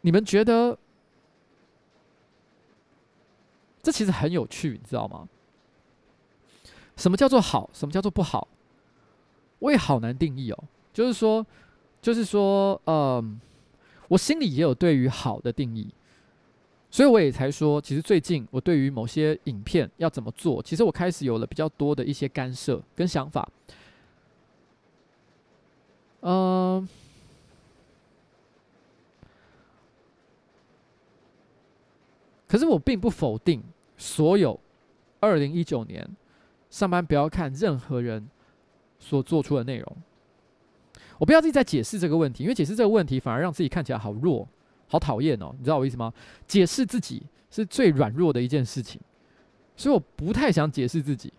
[0.00, 0.76] 你们觉得
[3.82, 5.28] 这其实很有趣，你知道吗？
[6.96, 7.70] 什么叫做好？
[7.72, 8.46] 什么叫做不好？
[9.60, 10.64] 我也好难定义哦。
[10.92, 11.44] 就是说，
[12.02, 13.40] 就是说，嗯，
[14.08, 15.88] 我心里也有对于好的定义，
[16.90, 23.48] 所以我也才说，其实最近我对于某些影片要怎么做，其实我开始有了比较多的一些干涉跟想法。
[26.26, 26.88] 嗯、
[32.48, 33.62] 可是我并不否定
[33.98, 34.58] 所有
[35.20, 36.08] 二零一九年
[36.70, 38.26] 上班不要看任何人
[38.98, 39.96] 所做出的内容。
[41.18, 44.48] 我不要自己再解释这个问题，因为解释这个问题反而让自己看起来好弱、
[44.88, 45.54] 好讨厌哦。
[45.58, 46.10] 你知道我意思吗？
[46.46, 48.98] 解释自己是最软弱的一件事情，
[49.76, 51.30] 所以我不太想解释自己。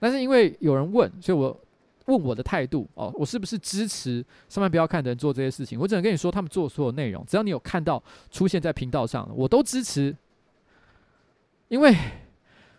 [0.00, 1.56] 但是因为有人问，所以我。
[2.08, 5.78] 问我的态度哦，我是不是支持上班不要看的人做这些事情？
[5.78, 10.16] 我只能跟你说，他们做所有内容，只要你有看到出现在频道上，我都支持。
[11.68, 11.92] 因为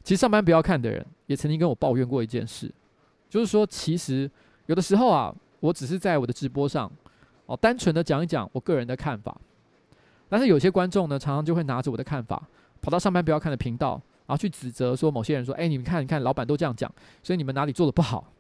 [0.04, 2.72] 其实上班不要看的人也曾经跟我抱怨过一件事，
[3.30, 4.30] 就是说，其实
[4.66, 6.92] 有的时候啊，我只是在我的直播上
[7.46, 9.40] 哦，单纯的讲一讲我个人的看法，
[10.28, 12.42] 但是有些观众呢，常常就会拿着我的看法
[12.82, 18.34] 跑到上班不要看的频道，然后去指责说某些人说：“哎，你们看，你看，老板都这样讲，所以你们哪里做的不好？”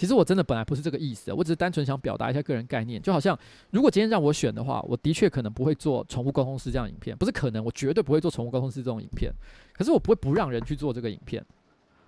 [0.00, 3.38] 其实我真的本来不是这个意思，我只是单纯想表达一下个人概念，就好像
[3.68, 9.30] 如果今天让我选的话，我的确可能不会做宠物沟通师这样影片，不是可能，我绝对不会做宠物沟通师这种影片。
[9.74, 11.44] 可是我不会不让人去做这个影片，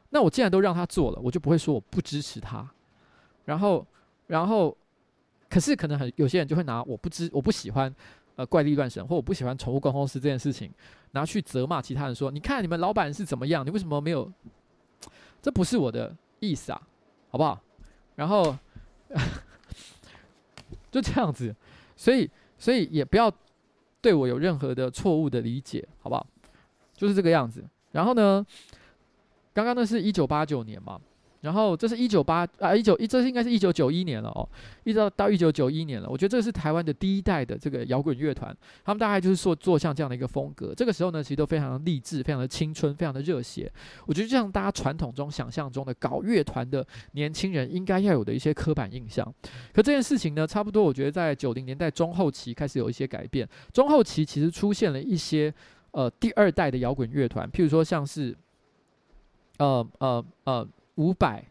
[0.09, 2.66] 那我既然都让他做了，我就不会说我不支持他。
[3.45, 3.86] 然后，
[4.26, 4.74] 然后，
[5.51, 7.95] 可是可能很有些人就会拿我不知我不喜欢
[8.36, 10.72] 呃怪力乱神或我不喜欢宠物沟通师这件事情
[11.11, 14.32] 拿去责骂其他人说，你看你们老板是怎么样，你为什么没有？
[15.43, 16.80] 这不是我的意思啊，
[17.28, 17.61] 好不好？
[18.22, 18.56] 然后
[20.92, 21.52] 就这样子，
[21.96, 23.28] 所以所以也不要
[24.00, 26.24] 对我有任何的错误的理解，好不好？
[26.94, 27.64] 就是这个样子。
[27.90, 28.46] 然后呢，
[29.52, 31.00] 刚刚那是一九八九年嘛。
[31.43, 34.49] 然后这是一九八啊一九一，这是应该是一九九一年了哦，
[34.84, 36.09] 一直到到一九九一年了。
[36.09, 40.72] 我觉得这是台湾的第一代的这个摇滚乐团，他们大概就是说做像这样的一个风格。
[40.72, 43.70] 这个时候呢，其实都非常的励志，非常的青春，非常的热血。
[44.07, 49.26] 我觉得就像大家传统中想象中的搞乐团的年轻人应该要有的一些刻板印象。
[49.74, 53.49] 可这件事情呢，差不多我觉得在九零年代中后期开始有一些改变。
[53.72, 55.53] 中后期其实出现了一些
[55.90, 58.32] 呃第二代的摇滚乐团，譬如说像是
[59.59, 60.68] 呃呃呃。
[60.97, 61.45] 五百，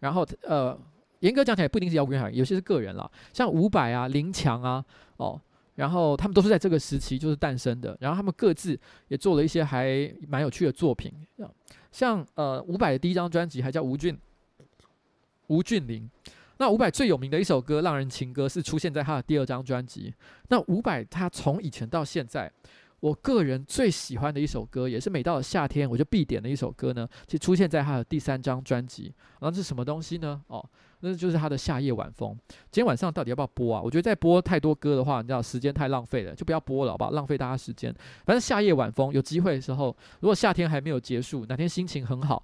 [0.00, 0.78] 然后呃，
[1.20, 4.84] 严格讲起来不一定是摇滚乐，有些是个人啦，像伍佰啊、林强啊，
[5.16, 5.40] 哦，
[5.76, 8.78] 然后他们都是在这个时期就是诞生的，然后他们各自
[9.08, 11.12] 也做了一些还蛮有趣的作品，
[11.90, 14.18] 像呃伍佰的第一张专辑还叫吴俊
[15.46, 16.10] 吴俊麟，
[16.58, 20.14] 那伍佰最有名的一首歌《浪人情歌》是出现在他的第二张专辑，
[20.48, 22.52] 那伍佰他从以前到现在。
[23.02, 29.12] 我个人最喜欢的一首歌，也是每到了夏天我就必点的一首歌呢，其实出现在他的第三张专辑。
[29.40, 30.40] 然后是什么东西呢？
[30.46, 30.64] 哦，
[31.00, 32.30] 那就是他的《夏夜晚风》。
[32.70, 33.82] 今天晚上到底要不要播啊？
[33.82, 37.10] 我觉得再播太多歌的话，你知道时间太浪费了，就不要播了，好不好？
[37.10, 37.92] 浪费大家时间。
[38.24, 42.40] 反正《夏夜晚风》有机会的时候，如果夏天还没有结束，哪天心情很好，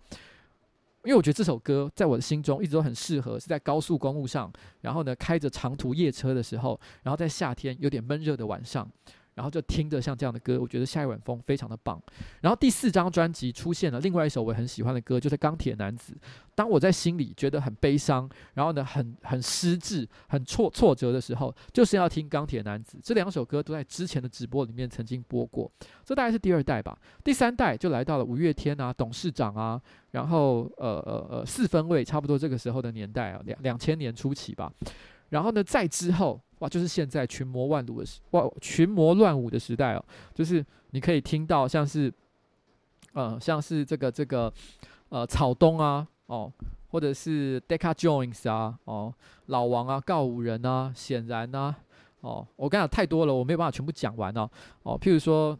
[1.04, 8.90] 因为我觉得这首歌在我的心中一直都很适合，是在高速公路上，然后呢开着长途夜车的时候，然后在夏天有点闷热的晚上。
[9.38, 12.02] 然后就听着像这样的歌，我觉得《下一晚风》非常的棒。
[12.40, 16.12] 然后第四张专辑出现了另外一首我很喜欢的歌，就是《钢铁男子》。
[16.56, 22.98] 当我在心里觉得很悲伤，然后呢很很失志、很挫挫折的时候，就是要听《钢铁男子》。
[23.00, 25.70] 这两首歌都在之前的直播里面曾经播过。
[26.04, 26.98] 这大概是第二代吧。
[27.22, 29.80] 第三代就来到了五月天啊、董事长啊，
[30.10, 34.72] 然后呃呃呃四分卫，差不多这个时候的年代啊，两两千年初期吧。
[35.30, 36.40] 然后呢，再之后。
[36.58, 40.04] 哇，就是现在群魔乱舞的时，哇，群魔乱舞的时代哦，
[40.34, 42.12] 就是你可以听到像是，
[43.12, 44.52] 呃，像是这个这个，
[45.08, 46.52] 呃，草东啊，哦，
[46.88, 49.14] 或者是 Decca Joins 啊，哦，
[49.46, 51.76] 老王啊，告五人啊，显然啊，
[52.22, 54.50] 哦，我刚才太多了，我没有办法全部讲完哦，
[54.82, 55.56] 哦，譬如说，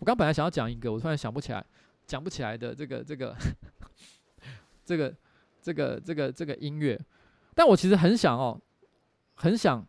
[0.00, 1.64] 我刚本来想要讲一个，我突然想不起来，
[2.04, 3.36] 讲不起来的这个 这个，
[4.84, 5.14] 这个
[5.62, 7.00] 这个这个这个音乐，
[7.54, 8.60] 但我其实很想哦。
[9.36, 9.84] 很想，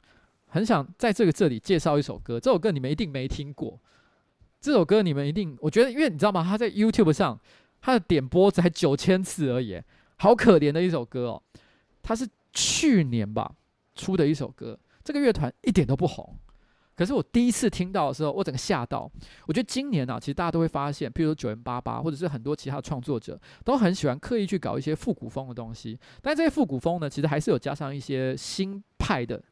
[0.47, 2.39] 很想在这个这里介绍一首歌。
[2.39, 3.79] 这首歌你们一定没听过。
[4.59, 6.43] 这首歌你们一定，我觉得，因为你知道吗？
[6.43, 7.39] 它在 YouTube 上，
[7.79, 9.79] 它的点播才九千次而已，
[10.15, 11.43] 好可怜的一首歌哦。
[12.01, 13.51] 它是去年吧
[13.93, 16.35] 出的一首歌，这个乐团一点都不红。
[16.95, 19.11] 可是我第一次听到的时候，我整个吓到。
[19.47, 25.99] 我觉得今年啊，其实大家都会发现，譬如说九零八八，或者是很多其他创作者，都很喜欢刻意去搞一些复古风的东西。
[26.21, 29.43] 但这些复古风呢，其实还是有加上一些新派的、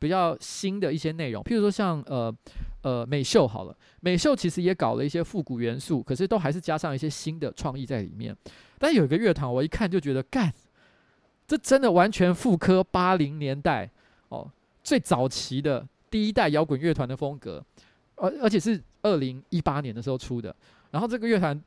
[0.00, 1.40] 比较新的一些内容。
[1.44, 2.34] 譬如说像呃
[2.82, 8.36] 呃美秀好了，美秀其实也搞了一些复古元素，可是都还是加上一些新的创意在里面。
[8.78, 10.52] 但有一个乐团，我一看就觉得，干，
[11.46, 13.88] 这真的完全复刻八零年代
[14.30, 14.50] 哦
[14.82, 15.86] 最早期的。
[16.10, 17.64] 第一代摇滚乐团的风格，
[18.16, 20.54] 而而且是二零一八年的时候出的。
[20.90, 21.62] 然后这个乐团，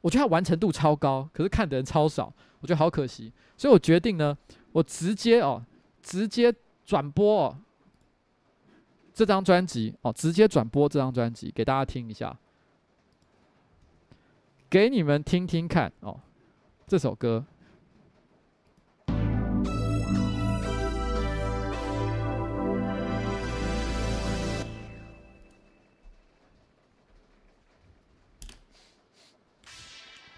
[0.00, 3.32] 我觉得它完成度超高，可是看的人超少，我觉得好可惜。
[3.56, 4.36] 所以我决定呢，
[4.72, 5.64] 我直接哦，
[6.02, 6.52] 直接
[6.84, 7.58] 转播哦
[9.14, 12.36] 这张专辑哦，直接转播这张专辑给大家听一下，
[14.70, 16.18] 给你们听听看哦，
[16.86, 17.44] 这首歌。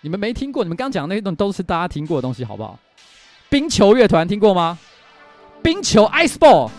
[0.05, 0.63] 你们没听过？
[0.63, 2.79] 你们刚讲那些东西都是大家听过的东西，好不好？
[3.49, 4.79] 冰球乐团听过吗？
[5.63, 6.71] 冰球 （Ice Ball）。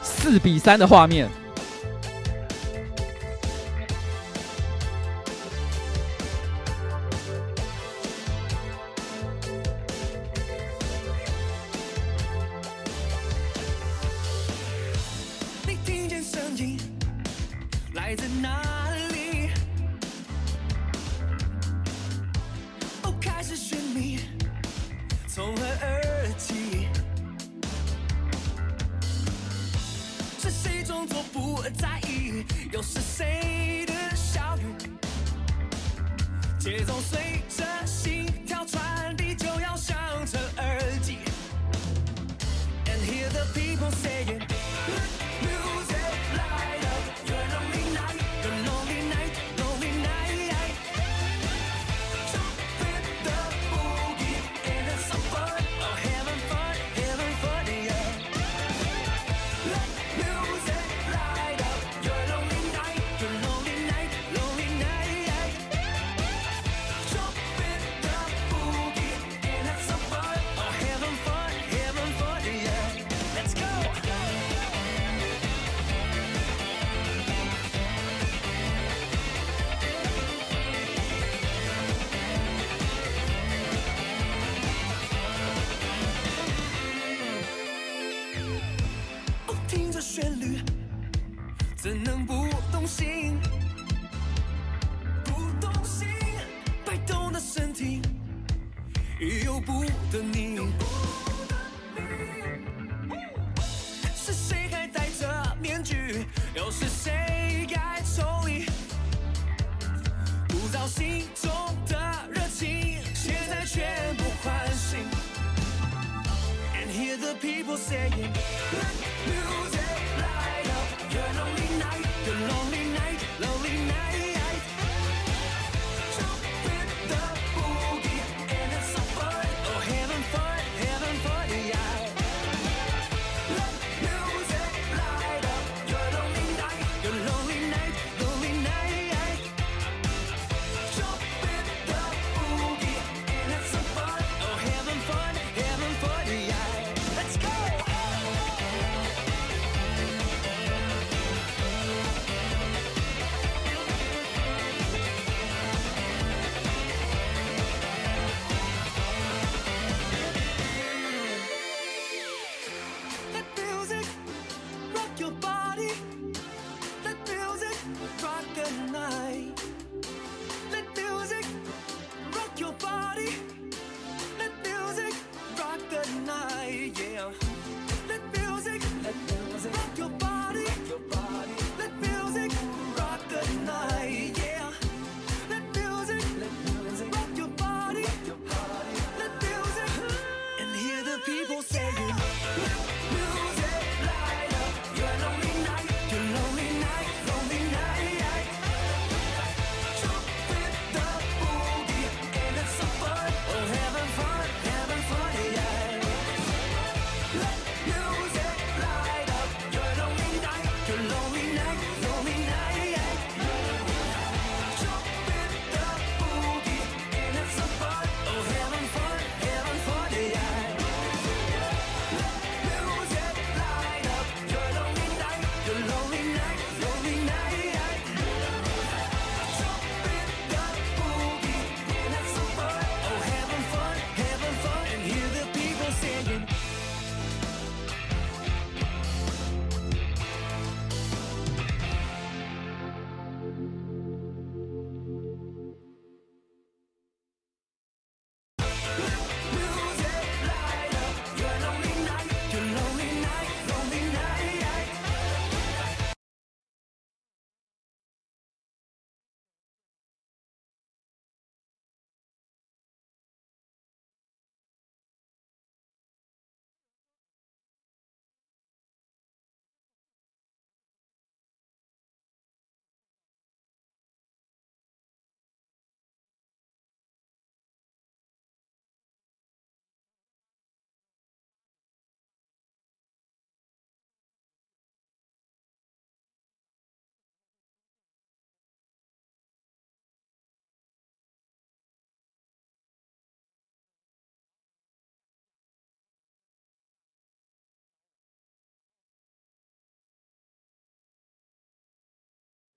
[0.00, 1.28] 四比三的画面。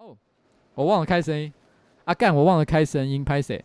[0.03, 0.17] 哦，
[0.75, 1.51] 我忘了开声音，
[2.03, 3.63] 啊干，我忘了开声音，拍谁？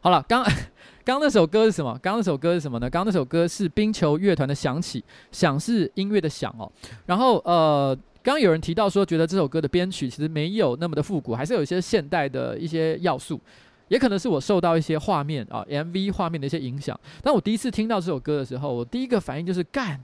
[0.00, 0.44] 好了，刚
[1.04, 1.92] 刚那首歌是什么？
[2.02, 2.90] 刚刚那首歌是什么呢？
[2.90, 6.70] 刚刚那首歌是冰球乐团的响起，响是音乐的响哦。
[7.06, 13.40] 然后呃，刚刚有人提到说，觉得这首歌的编曲其实没有那么的复古，还是有一些现代的一些要素，
[13.86, 16.98] 也可能是我受到一些画面啊 MV 画面的一些影响。
[17.22, 20.02] 当我第一次听到这首歌的时候，我第一个反应就是干。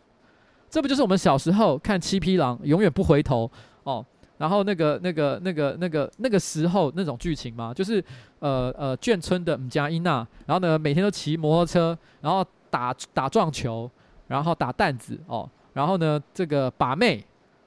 [0.70, 3.50] 这不就是我们小时候看七匹狼永远不回头
[3.82, 4.05] 哦？
[4.43, 7.72] 然后那个、那个、那个、那个、那个时候那种剧情吗？
[7.72, 8.05] 就是
[8.40, 13.88] 呃呃，眷村的姆加伊娜，然后呢每天都骑摩托车，然后打打撞球，
[14.26, 17.24] 然后打弹子哦，然后呢这个把妹，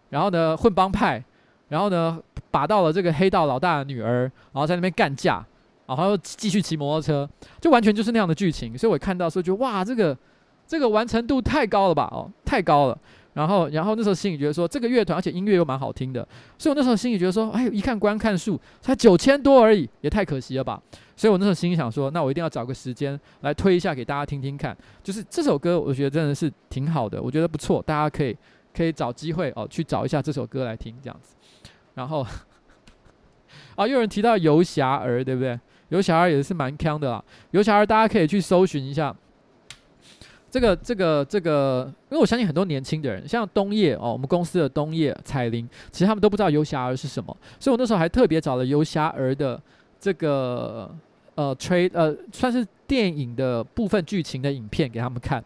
[0.10, 1.24] 然后呢混帮派，
[1.70, 2.22] 然后呢
[2.52, 5.46] 把到了这个黑道老大的女儿，然后在那边干架，
[5.88, 7.30] 然后又继续骑摩托车，
[7.62, 8.78] 就完全就是那样的剧情。
[8.78, 10.18] 所以我看到时候觉得哇，这个
[10.68, 12.10] 这个完成度太高了吧？
[12.12, 13.00] 哦，太高了。
[13.36, 16.26] 然后，然后那时候心里觉得说，这个乐团而且音乐又蛮好听的，
[16.58, 20.82] 所以我那时候心里觉得说，哎，一看观看数才九千多而已，也太可惜了吧。
[21.18, 24.76] 所以我那时候心里想说，那我一定要找个时间来推一下给大家听听看。
[25.04, 28.34] 就是这首歌，我觉得真的是挺好的，我觉得不错，大家可以
[28.74, 31.36] 可以找机会哦去找一下这首歌来听这样子。
[31.96, 32.26] 然后
[33.76, 35.60] 啊，又有人提到游侠儿，对不对？
[35.90, 37.22] 游侠儿也是蛮强的啦。
[37.52, 39.14] 游侠儿大家可以去搜寻一下。
[40.56, 49.62] 这个这个这个，因为我相信很多年轻的人，像东叶哦，我们公司的东叶彩铃，其实他们都不知道游侠儿是什么，所以我那时候还特别找了游侠儿的
[49.99, 50.89] 这个
[51.36, 55.43] 呃吹呃算是电影的部分剧情的影片给他们看。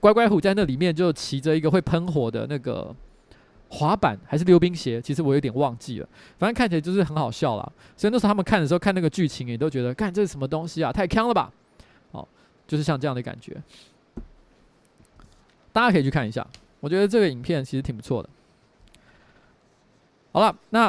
[0.00, 2.92] 乖乖虎在那里面就骑着一个会喷火的那个
[3.68, 6.08] 滑板还是溜冰鞋，其实我有点忘记了，
[6.40, 7.72] 反正看起来就是很好笑啦。
[7.96, 11.52] 所以那时候他们看的时候看那个剧情也都觉得，看这是什么东西啊，太坑了吧。
[12.10, 12.26] 哦
[12.70, 13.60] 就是像这样的感觉，
[15.72, 16.46] 大家可以去看一下。
[16.78, 18.28] 我觉得这个影片其实挺不错的。
[20.30, 20.86] 好了，那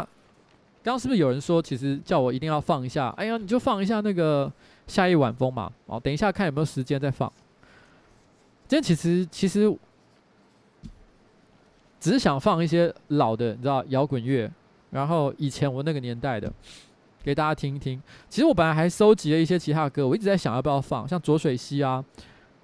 [0.84, 3.10] 刚刚是不是有人说，其实叫我一定要放一下？
[3.18, 4.52] 哎呀，你就放一下那个
[4.86, 5.74] 夏夜晚风嘛。
[5.88, 7.28] 哦，等一下看有没有时间再放。
[8.68, 9.76] 今天其实其实
[12.00, 14.52] 只是想放一些老的，你知道摇滚乐，
[14.92, 16.54] 然后以前我那个年代的。
[17.24, 18.02] 给大家听一听。
[18.30, 22.04] 其实我本来还收集了一些其他的歌，我一直在想要不要放，像浊水溪啊，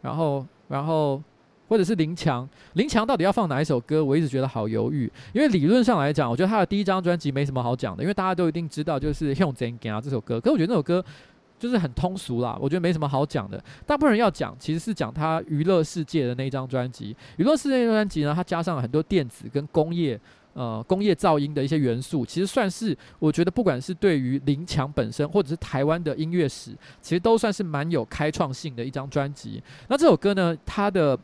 [0.02, 1.22] 然后然后
[1.68, 4.04] 或者是林强，林强到底要放哪一首歌？
[4.04, 5.12] 我一直觉得好犹豫。
[5.34, 10.40] 因为理论上来讲，我觉得他的第一张专辑没什么好讲的，因为大家都一定知道就是《向前行》啊这首歌。
[10.40, 11.04] 可是我觉得那首歌
[11.60, 13.62] 就是很通俗啦，我觉得没什么好讲的。
[13.86, 17.16] 大部分人要讲，其实是讲他娱乐世界的那一张专辑。
[17.38, 20.20] 娱乐世界的专辑呢，它加上了很多电子跟工业。
[20.58, 29.62] 呃，工业噪音的一些元素，其实算是我觉得，不管是对于林强本身，或者是台湾的音乐史，其实都算是蛮有开创性的一张专辑。
[29.88, 31.16] 那这首歌呢，它的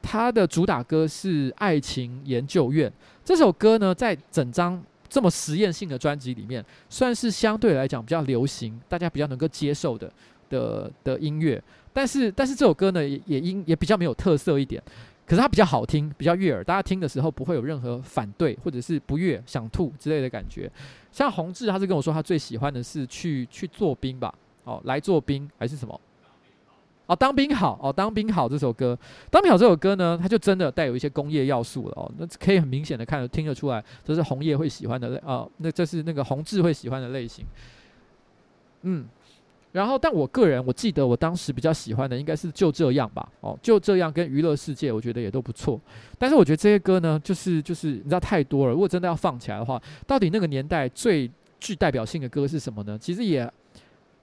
[0.00, 2.88] 它的主打歌是《爱情研究院》。
[3.24, 10.12] 这首歌呢，在整张这么实验性的专辑里面，算是相对来讲比较流行，大家比较能够接受的
[10.48, 11.60] 的的音乐。
[11.92, 14.80] 但是，但是这首歌呢，也也因也比较没有特色一点。
[15.26, 20.70] 可是它比较好听，比较悦耳，大家听的时候不会有任何反对或者是不悦、想吐之类的感觉。
[21.10, 25.98] 像宏志，他是跟我说他最喜欢的是去去做兵吧，哦，来做兵还是什么？
[27.06, 28.98] 哦，当兵好哦，当兵好这首歌，
[29.30, 37.44] 当兵好这首歌呢，它就真的带有一些工业要素了哦，那可以很明显的看听得出来，这是红叶会喜欢的类哦，那这是那个宏志会喜欢的类型，
[38.82, 39.06] 嗯。
[39.74, 45.80] 然后，但我个人我记得我当时比较喜欢的应该是就这样吧，哦，就这样跟娱乐世界，我觉得也都不错。
[46.16, 48.72] 但是我觉得这些歌呢，就是就是你知道太多了。
[48.72, 52.96] 如果真的要放起来的话，到底那个年代最具代表性的歌是什么呢？
[52.96, 53.52] 其实也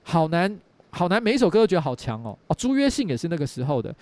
[0.04, 0.58] 好难
[0.90, 2.38] 好难，每一首歌都觉得好强哦。
[2.48, 3.94] 哦，朱约信也是那个时候的。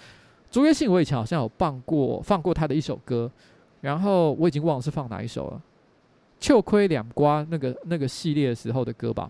[0.52, 3.28] 朱约信我以前好像有放过放过他的一首歌，
[3.82, 5.60] 然后我已经忘了是放哪一首了。
[6.39, 9.28] 秋亏两瓜那个那个系列的时候的歌吧。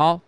[0.00, 0.18] 好，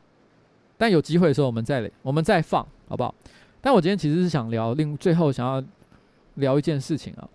[0.77, 3.14] 但有机会的时候我们再我们再放，好不好？
[3.62, 5.64] 但我今天其实是想聊另最后想要
[6.35, 7.27] 聊一件事情啊，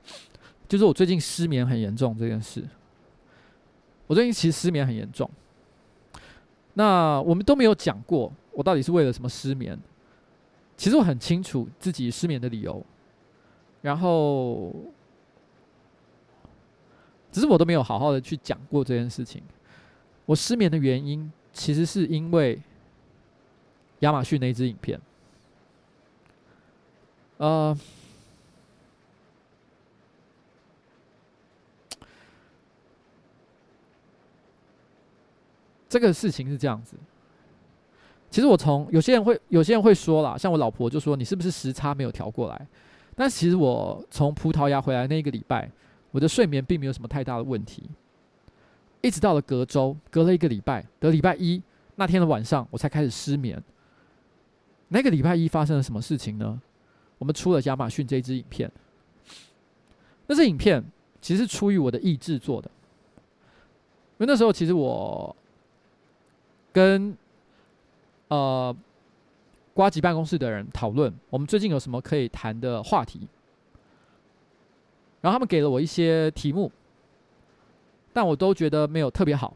[0.69, 2.63] 就是我最近失眠很严重这件事。
[4.05, 5.27] 我最近其实失眠很严重，
[6.75, 9.75] 那我们都没有讲过我到底是为了什么失眠。
[10.77, 12.85] 其实我很清楚自己失眠的理由，
[13.81, 14.71] 然后
[17.31, 19.41] 只是我都没有好好的去讲过这件事情。
[20.27, 21.31] 我失眠的原因。
[21.57, 22.57] 其实是因为
[23.99, 25.01] 亚马逊那支影片，
[27.37, 27.75] 呃，
[35.89, 36.95] 这个事情是这样子。
[38.29, 42.67] 其实我从有些人会有些人会说啦，像我老婆就说，你是不是时差没有调过来？
[43.15, 45.71] 但其实我从葡萄牙回来那一个礼拜，
[46.11, 47.89] 我的睡眠并没有什么太大的问题。
[49.01, 51.61] 一直到了隔周，隔了一个礼拜，得礼拜一
[51.95, 53.61] 那天的晚上，我才开始失眠。
[54.89, 56.61] 那个礼拜一发生了什么事情呢？
[57.17, 58.71] 我们出了亚马逊这一支影片。
[60.27, 60.83] 那支影片
[61.21, 62.69] 其实是出于我的意志做的，
[64.17, 65.35] 因为那时候其实我
[66.71, 67.17] 跟
[68.27, 68.75] 呃
[69.73, 73.27] 瓜吉办公室的人讨论，我们最近有什么可以谈的话题。
[75.21, 76.71] 然后他们给了我一些题目，
[78.17, 79.55] 但我都觉得没有特别好。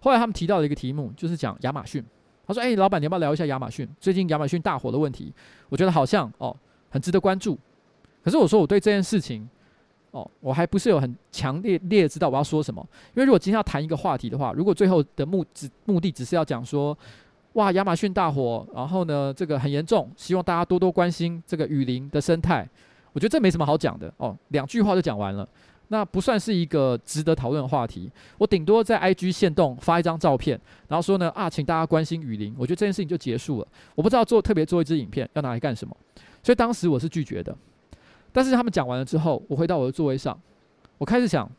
[0.00, 2.04] 后来他们提到了一个题目，就是讲亚马逊。
[2.46, 5.32] 他说：“哎，老板，你要不要聊一下亚马逊最近亚马逊大火的问题？
[5.70, 6.54] 我觉得好像哦，
[6.90, 7.58] 很值得关注。
[8.22, 9.48] 可是我说我对这件事情，
[10.10, 12.86] 哦，我还不是有很强烈烈知道我要说什么。
[13.14, 16.94] 因为如果今天要谈一个话题的话，如果最后的目只目的只是要讲说，
[17.54, 22.68] 哇，亚马逊大火，然后呢，这个很严重，希望大家多多关心这个雨林的生态。
[23.14, 25.48] 我觉得这没什么好讲的哦，两句话就讲完了。”
[25.92, 28.08] 那不算是一个值得讨论的话题。
[28.38, 32.54] 我顶多在 IG 限动发一张照片，然后说呢啊，请大家关心雨林。
[32.56, 33.66] 我觉得这件事情就结束了。
[33.96, 35.96] 我不知道做特别做一支影片要拿来干什么，
[36.44, 37.52] 所以当时我是拒绝的。
[38.32, 40.40] 但是他们讲完了之后，我回到我的座位上，
[40.96, 41.50] 我开始想，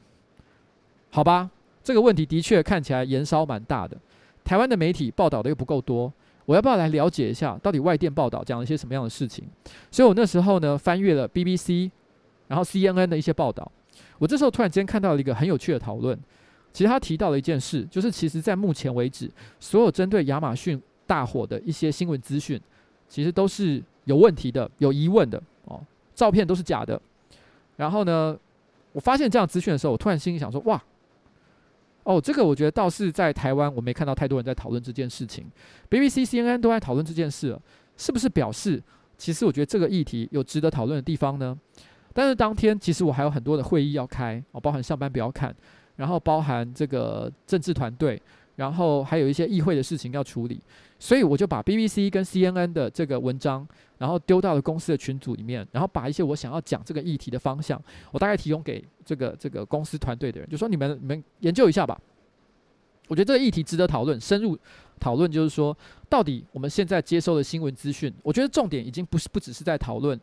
[1.09, 1.49] 好吧，
[1.83, 3.97] 这个问题的确看起来燃烧蛮大的。
[4.45, 6.11] 台湾的媒体报道的又不够多，
[6.45, 9.43] 我要不要来了解一下到底外电报道讲了一些什么样的事情？
[9.91, 11.91] 所以我那时候呢翻阅了 BBC，
[12.47, 13.69] 然后 CNN 的一些报道。
[14.21, 16.15] 我这时候突然间看到了一个很有趣的讨论，
[16.71, 19.27] 其实他提到了一件事，就是其实在目前为止，
[19.59, 22.61] 所有针对亚马逊大火的一些新闻资讯，
[23.09, 25.81] 其实都是有问题的、有疑问的哦，
[26.13, 27.01] 照片都是假的。
[27.77, 28.37] 然后呢，
[28.91, 30.79] 我发现这样资讯的时候，我突然心里想说：哇，
[32.03, 35.43] 哦，这个我觉得倒是在台湾我没看到太多人在讨论这件事情
[35.89, 37.61] ，BBC、CNN 都在讨论这件事了，
[37.97, 38.79] 是不是表示
[39.17, 41.57] 其实我觉得这个议题有值得讨论的地方呢？
[42.13, 45.55] 但是当天其实我还有很多的会议要开，哦，包含上班不要看，
[45.95, 48.21] 然后包含这个政治团队，
[48.55, 50.61] 然后还有一些议会的事情要处理，
[50.99, 57.81] 所以我就把 BBC 跟 CNN 的这个文章，然后丢到了公司的群组里面，然后把一些我想要讲这个议题的方向，
[58.11, 61.99] 我大概提供给这个这个公司团队的人，就说你们你们研究一下吧。
[63.07, 64.57] 我觉得这个议题值得讨论，深入
[64.97, 70.17] 讨论，就是说到底我们现在接收的新闻资讯，我觉得重点已经不是不只是在讨论。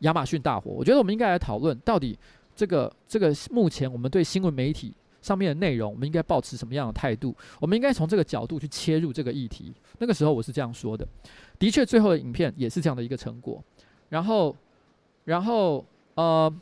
[0.00, 2.18] 亚马逊大火，我觉得我们应该来讨论，到底
[2.54, 7.34] 这个这个目前我们对新闻媒体上面的内容，我们应该抱持什么样的态度？
[7.60, 9.72] 我们应该从这个角度去切入这个议题。
[9.98, 11.06] 那个时候我是这样说的，
[11.58, 13.62] 的确，最后的影片也是这样的一个成果。
[14.08, 14.56] 然后，
[15.24, 15.84] 然后，
[16.14, 16.52] 呃，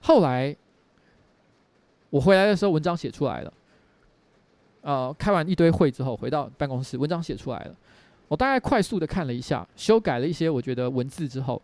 [0.00, 0.56] 后来
[2.10, 3.52] 我回来的时候，文章写出来了。
[4.80, 7.76] 呃，开完一堆会之后，回到办公室，文章写出来了。
[8.28, 11.60] 我大概快速的看了一下，修改了一些我觉得文字之后，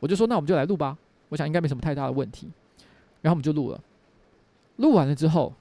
[0.00, 0.96] 我就说：“那我们就来录吧。”
[1.30, 2.48] 我想应该没什么太大的问题。
[3.22, 3.80] 然后我们就录了。
[4.76, 5.54] 录完了之后，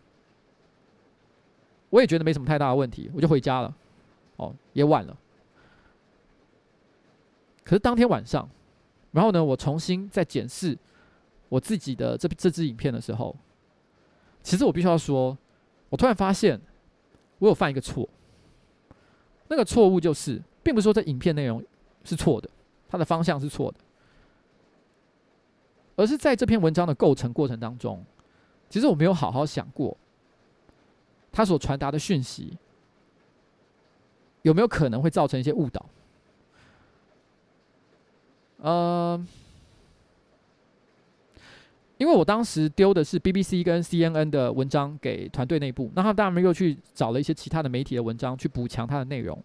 [1.89, 3.73] 我也觉得没什么太大的问题，我就回家了。
[4.35, 5.15] 哦，也晚了。
[7.63, 8.49] 可是当天晚上，
[9.11, 10.77] 然后呢，我重新再检视
[11.47, 13.35] 我自己的这这支影片的时候，
[14.41, 15.37] 其实我必须要说，
[15.89, 16.59] 我突然发现
[17.39, 18.09] 我有犯一个错。
[19.53, 21.63] 那个错误就是，并不是说这影片内容
[22.03, 22.49] 是错的，
[22.89, 23.77] 它的方向是错的，
[25.95, 28.03] 而是在这篇文章的构成过程当中，
[28.67, 29.95] 其实我没有好好想过，
[31.31, 32.57] 它所传达的讯息
[34.41, 35.85] 有没有可能会造成一些误导。
[38.63, 39.27] 嗯。
[42.03, 49.41] 因为我当时丢的是 BBC 跟 CNN 的文章给团队内部，那他们当然又去找了一些其他的媒体的文章去补强它的内容。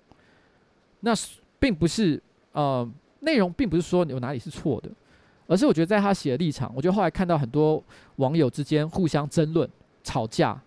[0.99, 1.13] 那
[1.61, 2.85] 并不是呃，
[3.21, 4.91] 内容并不是说有哪里是错的，
[5.47, 7.81] 而是我觉得在他写的立场，我觉得后来看到很多
[8.17, 9.71] 网友之间互相争论、
[10.03, 10.61] 吵架，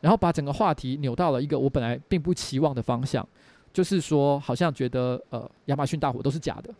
[0.00, 3.28] 然后把整个话题扭到了一个我本来并不期望的方向，
[3.72, 6.72] 就是说好像觉得呃亚马逊大火都是假的。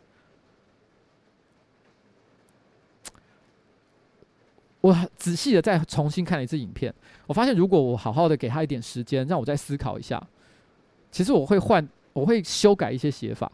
[4.81, 6.95] 我仔细的再重新看了一次影片，
[7.27, 10.25] 我发现如果我好好的给他一点时间，让我再思考一下，
[11.11, 13.51] 其实我会换，我会修改一些写法。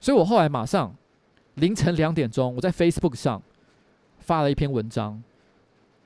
[0.00, 0.92] 所以我后来马上
[1.54, 3.40] 凌晨两点钟，我在 Facebook 上
[4.18, 5.22] 发了一篇文章，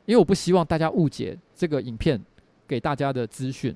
[0.05, 2.21] 因为我不希望大家误解这个影片
[2.69, 3.75] 给大家的资讯。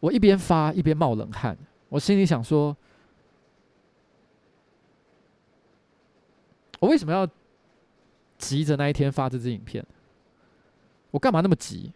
[0.00, 1.58] 我一边发一边冒冷汗。
[1.92, 2.74] 我心里想说，
[6.80, 7.28] 我为什么要
[8.38, 9.84] 急着那一天发这支影片？
[11.10, 11.92] 我干嘛那么急？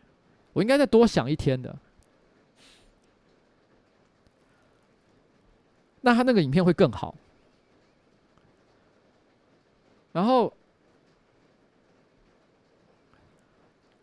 [0.53, 1.75] 我应该再多想一天的。
[6.03, 7.17] 那他那个影片会更好。
[10.13, 10.53] 然后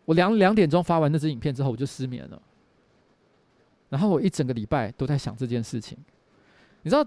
[0.06, 2.42] 我两两点钟发完那支影片之后，我就失眠了。
[3.94, 5.96] 然后我一整个礼拜都在想这件事情，
[6.82, 7.06] 你知道，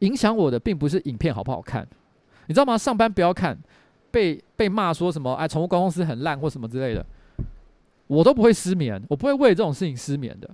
[0.00, 1.88] 影响我的并不是影片好不好看，
[2.48, 2.76] 你知道吗？
[2.76, 3.58] 上班不要看，
[4.10, 7.02] 被被骂说什么哎，宠物公司很烂或什么之类的，
[8.08, 10.50] 我都不会失眠，我不会为这种事情失眠的。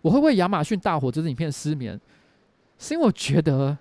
[0.00, 2.00] 我会为亚马逊大火这支影片失眠，
[2.78, 3.76] 是因为我觉得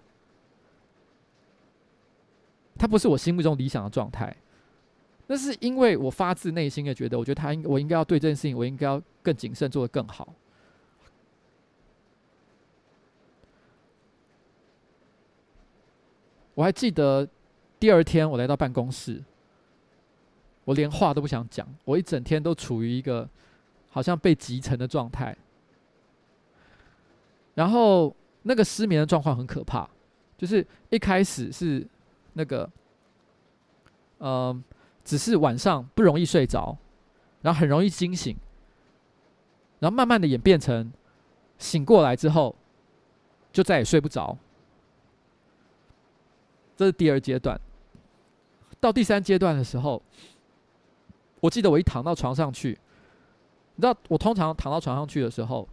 [2.78, 4.36] 它不是我心目中理想的状态。
[5.28, 10.34] 那是因为我发自内心的觉得，我觉得他应我应该要对这件事情，我应该要更谨慎，做得更好。
[16.56, 17.28] 我还记得
[17.80, 19.24] 第二天我来到办公室，
[20.66, 23.28] 我连话都不想讲，我一整天都处于一个
[23.90, 25.36] 好像被集成的状态。
[27.56, 29.90] 然后那个失眠的状况很可怕，
[30.38, 31.86] 就是一开始是
[32.34, 32.70] 那个，
[34.18, 34.64] 呃，
[35.04, 36.78] 只是晚上不容易睡着，
[37.42, 38.36] 然后很容易惊醒，
[39.80, 40.92] 然后慢慢的演变成
[41.58, 42.56] 醒过来之后
[43.52, 44.38] 就再也睡不着。
[46.76, 47.60] 这是第二阶段。
[48.80, 50.02] 到第三阶段的时候，
[51.40, 52.78] 我记得我一躺到床上去，
[53.76, 55.68] 你知道，我通常躺到床上去的时候。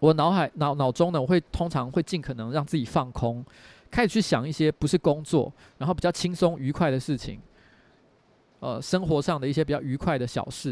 [0.00, 3.44] 我脑海脑脑中呢，我会通常会尽可能让自己放空，
[3.90, 7.40] 开始去想一些不是工作，然后比较轻松愉快的事情，
[8.60, 10.70] 呃，生活上的一些比较愉快的小事，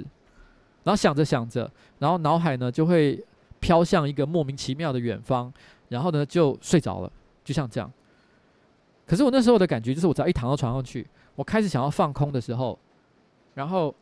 [0.85, 3.25] 然后想着想着，然后脑海呢就会
[3.61, 5.53] 飘向一个莫名其妙的远方，
[5.89, 7.13] 然后呢就睡着了，
[7.45, 7.91] 就像这样。
[9.07, 12.79] 可是我那时候的感觉就是，我只要一躺到床上去，我开始想要放空的时候，
[13.55, 13.95] 然后，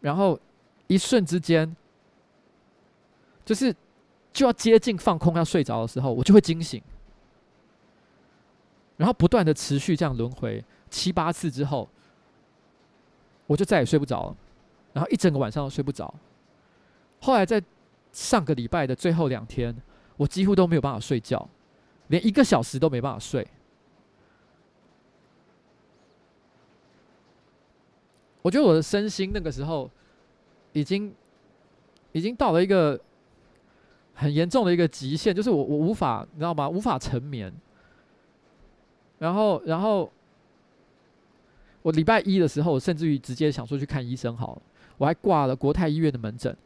[0.00, 0.38] 然后
[0.86, 1.74] 一瞬之间，
[3.44, 3.74] 就是。
[4.34, 6.82] 就要接近放空要睡着的时候，我就会惊醒，
[8.96, 10.60] 然后不断的持续这样轮回
[10.90, 11.88] 七八次之后，
[13.46, 14.36] 我就再也睡不着了，
[14.92, 16.12] 然后一整个晚上都睡不着。
[17.20, 17.62] 后来在
[18.12, 19.74] 上个礼拜的最后两天，
[20.16, 21.48] 我几乎都没有办法睡觉，
[22.08, 23.46] 连一个小时都没办法睡。
[28.42, 29.90] 我觉得我的身心那个时候
[30.72, 31.14] 已经
[32.12, 33.00] 已经到了一个。
[34.16, 36.68] 很严重的一个极限，就是我我无法，你知道吗？
[36.68, 37.52] 无法成眠。
[39.18, 40.08] 然后，然后
[41.84, 44.62] 我礼拜一的时候，甚至于直接想说去看医生好了。
[44.96, 46.56] 我还挂了国泰医院的门诊。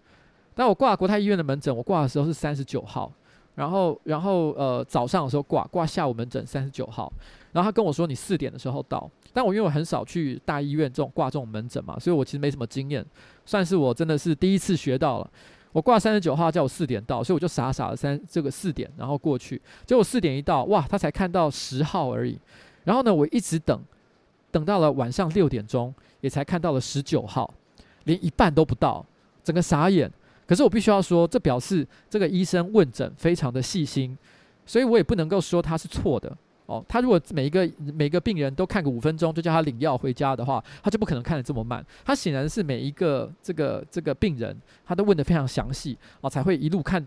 [0.54, 3.12] 但我挂国泰医院的门诊，我挂的时候是三十九号。
[3.56, 7.12] 然后，然后呃早上的时候挂挂下午门诊三十九号。
[7.50, 9.10] 然后他跟我说你四点的时候到。
[9.32, 13.04] 但我因为我很少去大医院这种挂这种门诊嘛，所以我其实没什么经验，
[13.44, 15.28] 算是我真的是第一次学到了。
[15.72, 19.60] 我挂三十九号，叫我四点到，所以我就傻傻的三这个四点，然后过去。
[19.84, 22.38] 结果四点一到，哇，他才看到十号而已。
[22.84, 23.78] 然后呢，我一直等，
[24.50, 27.52] 等到了晚上六点钟，也才看到了十九号，
[28.04, 29.04] 连一半都不到，
[29.44, 30.10] 整个傻眼。
[30.46, 34.16] 可是我必须要说，这表示这个医生问诊非常的细心，
[34.64, 36.34] 所以我也不能够说他是错的。
[36.64, 41.84] 哦，他如果每一个每一个病人都看个五分钟就叫他领药回家的话，他就不可能看得这么慢。
[42.04, 44.54] 他显然是每一个这个这个病人，
[44.84, 47.02] 他都问得非常详细哦，才会一路看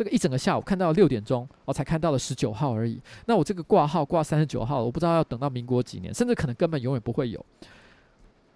[0.00, 2.98] 这个一整个下午看到六点钟哦，才看到了十九号而已。
[3.26, 7.44] 那我这个挂号挂三十九号，我不知道要等到民国几年，甚至可能根本永远不会有。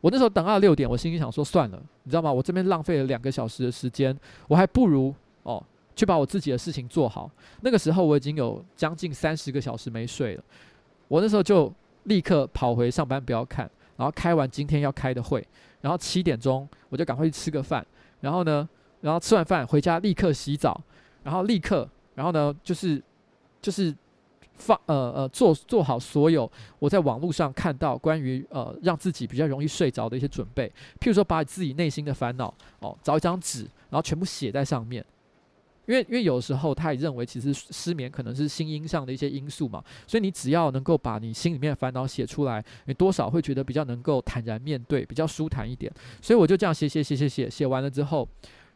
[0.01, 2.33] 我那时候等到六点，我心里想说算了，你知道吗？
[2.33, 4.19] 我这边浪费了两个小时的时间，
[4.49, 5.63] 我还不如哦。
[5.95, 7.31] 去把我自己的事情做好。
[7.61, 10.43] 那个时候我已经有将近三十个小时没睡了。
[11.09, 11.71] 我那时候就
[12.05, 15.47] 立刻跑回上班不要看，然后开完今天要开的会，
[15.83, 17.87] 然后七点钟我就赶快去吃个饭。
[18.23, 18.67] 然后呢，
[19.03, 20.81] 然后吃完饭回家立刻洗澡，
[21.25, 23.03] 然后立刻，然后呢就是
[23.61, 23.93] 就是
[24.55, 26.49] 放呃呃做做好所有
[26.79, 30.69] 我在网络上看到关于呃让自己比较容易睡着的一些准备，
[31.01, 35.05] 譬如说把自己内心的烦恼哦找一张纸，然后全部写在上面。
[35.87, 45.93] 因为因为有时候他也认为，其实失眠可能是心因上的一些因素嘛，所以你只要能够把你心里面的烦恼写出来，你多少会觉得比较能够坦然面对，比较舒坦一点。
[46.23, 48.27] 所以我就这样写写写写写写完了之后，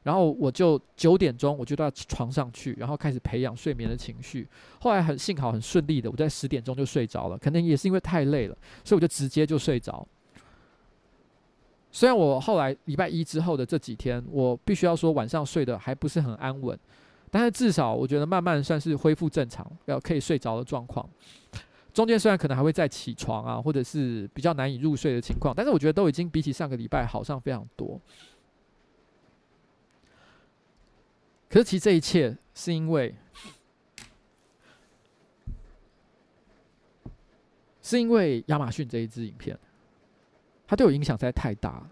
[0.02, 4.48] 然后我就九点钟我就到床上去，然后开始培养睡眠的情绪。
[4.80, 10.06] 后来很幸好很顺利的，我在十点钟就睡着了，可能也是因为太累了，所以我就直接就睡着。
[11.90, 16.78] 虽然我后来礼拜一之后的这几天，我必须要说晚上睡得还不是很安稳，
[17.30, 21.08] 但是至少我觉得慢慢算是恢复正常，要可以睡着的状况。
[21.92, 28.00] 中间虽然可能还会再起床啊，或者是比较难以入睡的情况，但是我觉得都已经比起上个礼拜好上非常多。
[31.48, 33.14] 可是其实这一切是因为，
[37.80, 39.58] 是因为亚马逊这一支影片，
[40.66, 41.90] 它对我影响实在太大。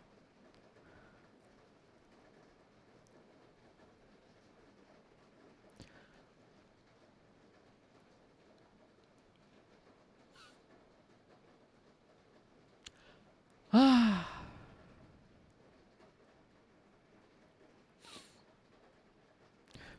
[13.71, 14.33] 啊。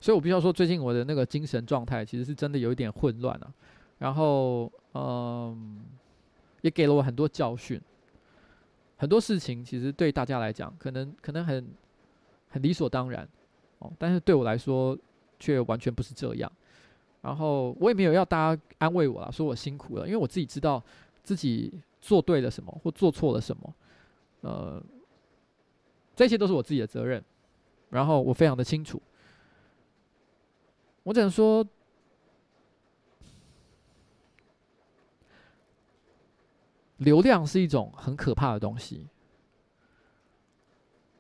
[0.08, 3.54] 所以我必须要说，最近我的那个精神状态其实是真的有一点混乱啊。
[3.98, 5.84] 然后，嗯，
[6.62, 7.78] 也给了我很多教训。
[8.96, 11.68] 很多事情其实对大家来讲，可能可能很
[12.48, 13.28] 很理所当然
[13.80, 14.98] 哦，但是对我来说
[15.42, 16.50] 却完全不是这样。
[17.22, 20.82] 然后我也没有要大家安慰我啦，说我辛苦了，因为我自己知道
[21.22, 23.74] 自己做对了什么或做错了什么，
[24.40, 24.82] 呃，
[26.16, 27.22] 这些都是我自己的责任。
[27.90, 29.02] 然后我非常的清楚，
[31.08, 31.66] 我只能说。
[36.98, 39.06] 流量是一种很可怕的东西，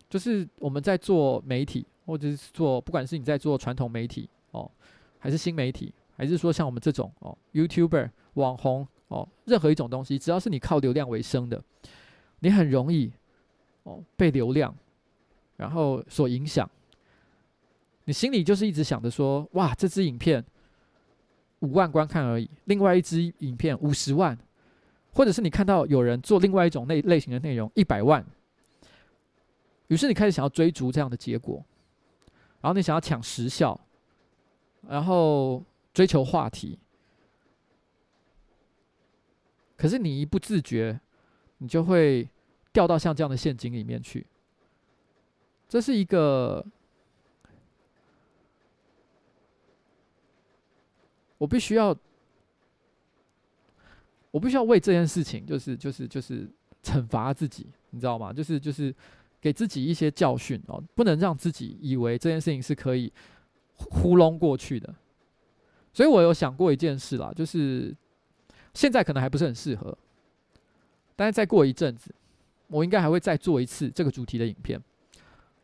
[0.09, 4.71] 就是我们在做媒体，或者是做，不管是你在做传统媒体哦，
[5.19, 11.63] 还是新媒体，还是说像我们这种哦，YouTuber 网红哦，任何一种东西，只要是你靠流量为生的，
[12.39, 13.13] 你很容易
[13.83, 14.75] 哦被流量
[15.57, 16.67] 然后所影响，
[18.07, 20.41] 你心里就是一直想着说，哇，这支影片
[21.59, 24.37] 五万观看而已，另外一支影片五十万。
[25.11, 28.23] 或者是你看到有人做另外一种类类型的内容一百万，
[29.87, 31.65] 于是你开始想要追逐这样的结果，
[32.61, 33.79] 然后你想要抢时效，
[34.87, 36.77] 然后追求话题，
[39.75, 40.99] 可是你一不自觉，
[41.57, 42.29] 你就会
[42.71, 44.27] 掉到像这样的陷阱里面去。
[45.67, 46.63] 这是一个
[51.37, 51.97] 我必须要。
[54.29, 56.47] 我必须要为这件事情，就是就是就是
[56.83, 58.31] 惩罚自己，你知道吗？
[58.31, 58.93] 就是就是
[59.41, 63.11] 给自己一些教训哦，不能让自己以为这件事情是可以
[63.73, 64.93] 糊弄过去的。
[65.91, 67.95] 所以我有想过一件事啦，就是
[68.75, 69.97] 现在可能还不是很适合，
[71.15, 72.13] 但是再过一阵子，
[72.67, 74.79] 我应该还会再做一次这个主题的影片，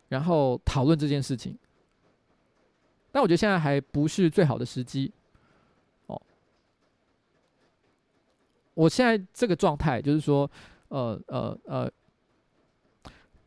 [0.07, 1.55] 然后讨论这件事情。
[3.11, 5.11] 但我觉得现在还不是最好的时机。
[8.73, 10.49] 我现在这个状态就是说，
[10.89, 11.91] 呃呃呃，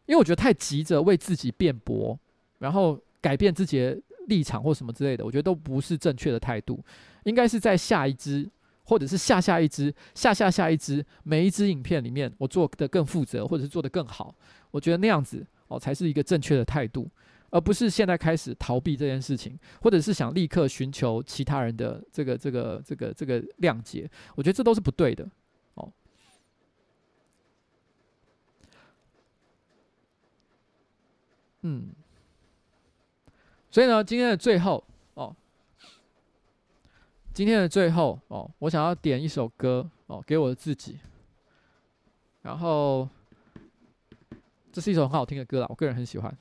[0.07, 2.19] 因为我觉得太急着为自己辩驳，
[2.59, 3.99] 然后改变自己的
[4.29, 6.83] 立场或什么之类的，我觉得都不是正确的态度。
[7.25, 8.49] 应该是在下一支，
[8.85, 14.35] 或者是下下一支、下下下一支，每一支影片里面，我做的更负责，或者是做的更好。
[14.71, 17.09] 我觉得那样子哦，才是一个正确的态度。
[17.51, 25.29] 而不是现在开始逃避这件事情，或者是想立刻寻求其他人的这个、这个、这个、这个谅解，我觉得这都是不对的。
[25.75, 25.93] 哦，
[31.63, 31.91] 嗯，
[33.71, 34.83] 所以呢，今天的最后
[35.15, 35.35] 哦，
[37.33, 40.99] 今天的最后哦，我想要点一首歌哦，给我自己，
[42.43, 43.09] 然后
[44.73, 46.37] 这是一首很好听的歌啦，我个人很喜欢。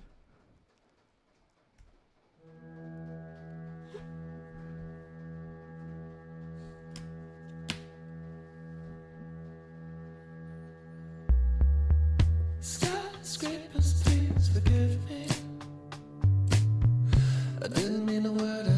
[13.35, 15.27] Scrapers, please forgive me.
[17.61, 18.74] I didn't mean a word.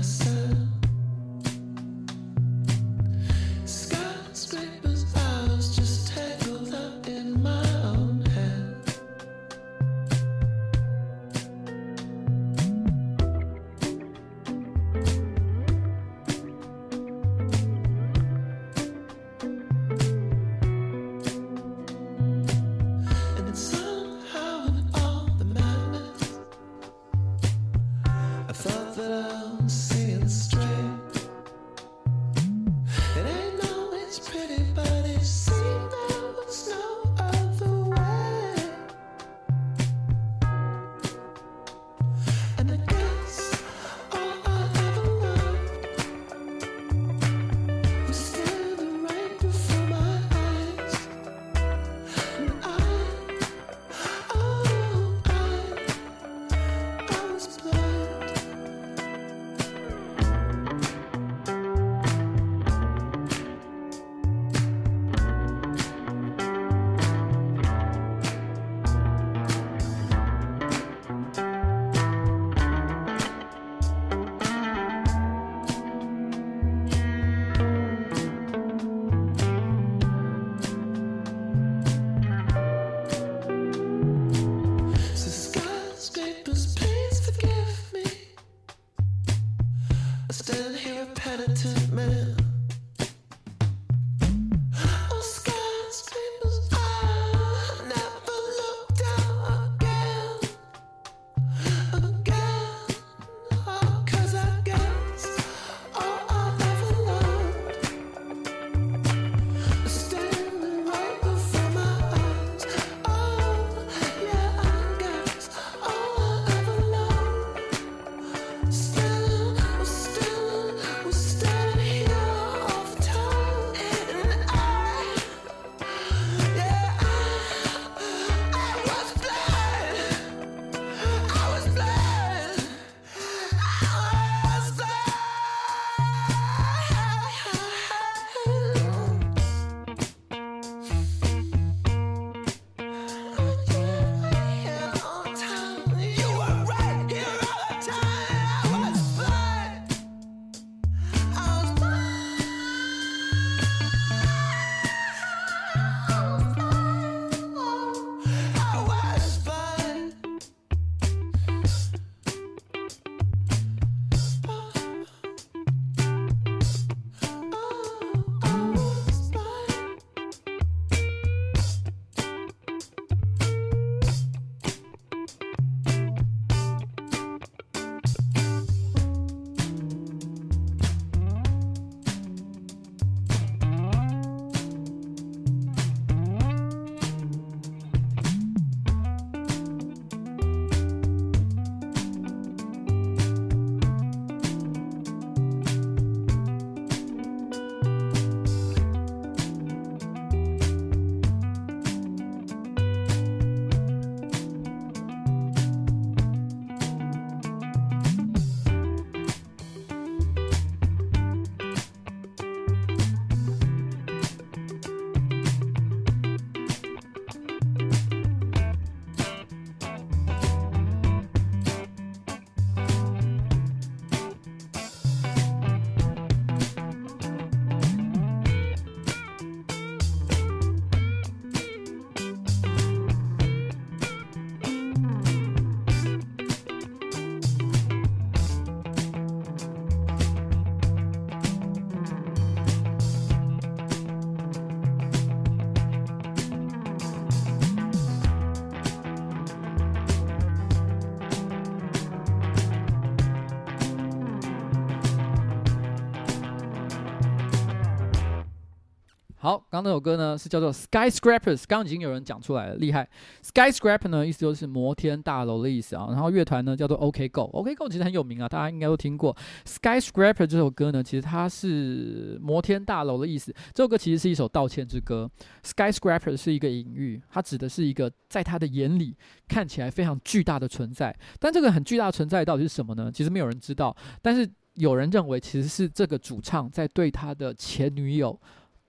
[259.78, 263.08] 刚那首歌呢是叫做 Skyscrapers，刚刚已经有人讲出来了，厉害。
[263.44, 266.08] Skyscraper 呢意思就是摩天大楼的意思啊。
[266.10, 269.36] 然后乐团呢叫做 OK Go，OK Go 其实很有名啊，大家应该都听过。
[269.66, 273.54] Skyscraper 这首歌呢，其实它是摩天大楼的意思。
[273.74, 275.30] 这首歌其实是一首道歉之歌。
[275.64, 279.16] Skyscraper 是一个隐喻，它指的是一个在他的眼里
[279.48, 281.16] 看起来非常巨大的存在。
[281.40, 283.12] 但这个很巨大的存在到底是什么呢？
[283.12, 283.96] 其实没有人知道。
[284.24, 288.40] 但是有人认为其实是这个主唱在对他的前女友。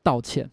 [0.01, 0.49] 道歉，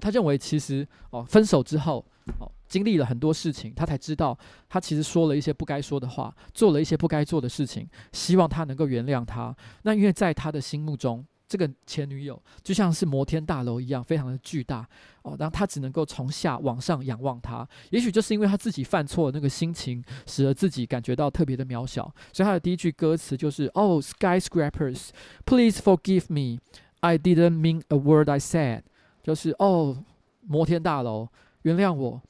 [0.00, 2.04] 他认为其实哦，分手之后
[2.38, 4.36] 哦，经历了很多事情，他才知道
[4.68, 9.54] 他其实说了一些不该说的话，做了一些不该做的事情，希望他能够原谅他。
[9.82, 14.84] 那因为在他的心目中，这个前女友就像是摩天大楼一样，非常的巨大
[15.22, 17.66] 哦，然后他只能够从下往上仰望他。
[17.90, 25.10] 也许就是因为他自己犯错的那个心情，使得自己感觉到特别的渺小，所以他的第一句歌词就是：“Oh, skyscrapers,
[25.44, 26.60] please forgive me.”
[27.00, 28.82] I didn't mean a word I said，
[29.26, 30.04] 就是哦，
[30.42, 31.26] 摩天大楼，
[31.62, 32.22] 原谅我，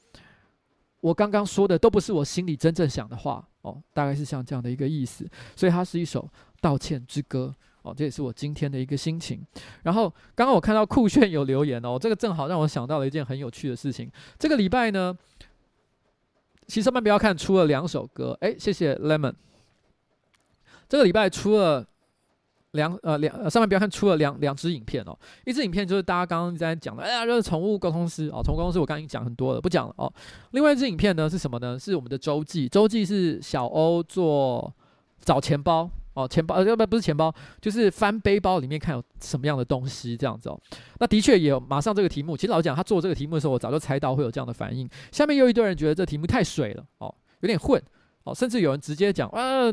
[0.99, 5.23] 我刚刚说的都不是我心里真正想的话哦，大概是像这样的一个意思，
[5.55, 6.27] 所以它是一首
[6.59, 7.53] 道歉之歌
[7.83, 9.45] 哦，这也是我今天的一个心情。
[9.83, 14.11] 然后刚刚我看到酷炫有留言哦，这个正好让我想到了一件很有趣的事情。
[14.39, 15.15] 这个礼拜呢，
[16.65, 19.35] 其实上面不要看出了两首歌，诶，谢谢 Lemon。
[20.89, 21.87] 这个礼拜出了。
[22.77, 30.09] 两呃两呃上面不要看出了两两支影片哦，一支影片就是大家刚刚在讲的，哎呀，就是宠物沟通师哦，宠物沟通师我刚刚已经讲很多了，不讲了哦。
[30.51, 31.77] 另外一支影片呢是什么呢？
[31.77, 34.73] 是我们的周记，周记是小欧做
[35.19, 40.59] 找钱包哦，钱包呃不不是钱包，就是翻背包里面看有什么样的东西这样子哦。
[40.99, 44.89] 那的确也有马上这个题目，其实老实讲他做这个题目的时候，我早就猜到会有这样的反应。
[45.11, 47.81] 下面又一堆人觉得这题目太水了哦，有点混
[48.23, 49.71] 哦，甚至有人直接讲啊。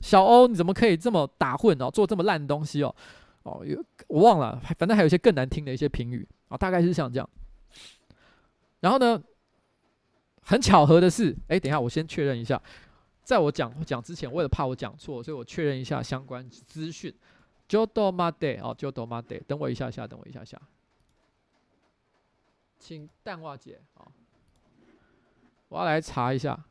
[0.00, 1.90] 小欧，你怎么可以这么打混哦？
[1.90, 2.94] 做这么烂的东西哦？
[3.42, 7.28] 哦，有我忘了，反正还有一些更难听的一些评语啊，大概是像这样。
[8.80, 9.20] 然后呢，
[10.42, 12.62] 很巧合的是，哎，等一下，我先确认一下，
[13.22, 17.14] 在我讲讲之前，为了怕我讲错，所以我确认一下相关资讯。
[17.68, 20.58] Jodo Made 哦，Jodo Made，等我一下下，等我一下下，
[22.78, 24.06] 请淡化姐啊，
[25.68, 26.64] 我要来查一下。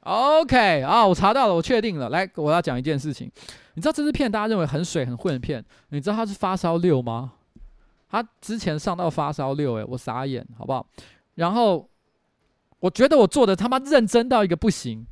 [0.00, 2.10] OK 啊，我查到了，我确定了。
[2.10, 3.30] 来，我要讲一件事情。
[3.74, 7.32] 你知道这支片大家认为很水很混的片，你知道它是发烧六吗？
[8.08, 10.86] 他之前上到发烧六，诶，我傻眼，好不好？
[11.34, 11.88] 然后
[12.78, 15.04] 我觉得我做的他妈认真到一个不行，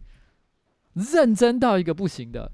[0.93, 2.53] 认真到一个不行的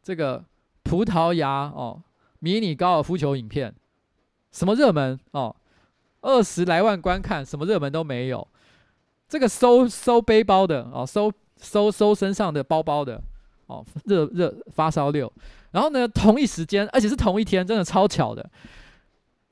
[0.00, 0.44] 这个
[0.84, 2.00] 葡萄牙哦，
[2.38, 3.74] 迷你高尔夫球影片，
[4.52, 5.54] 什么热门哦，
[6.20, 8.46] 二十来万观看，什么热门都没有。
[9.32, 13.18] 这个收收背包的哦，收收收身上的包包的
[13.66, 15.32] 哦，热热发烧六，
[15.70, 18.50] 然后呢，同一时间，而且是同一天，真的超巧的。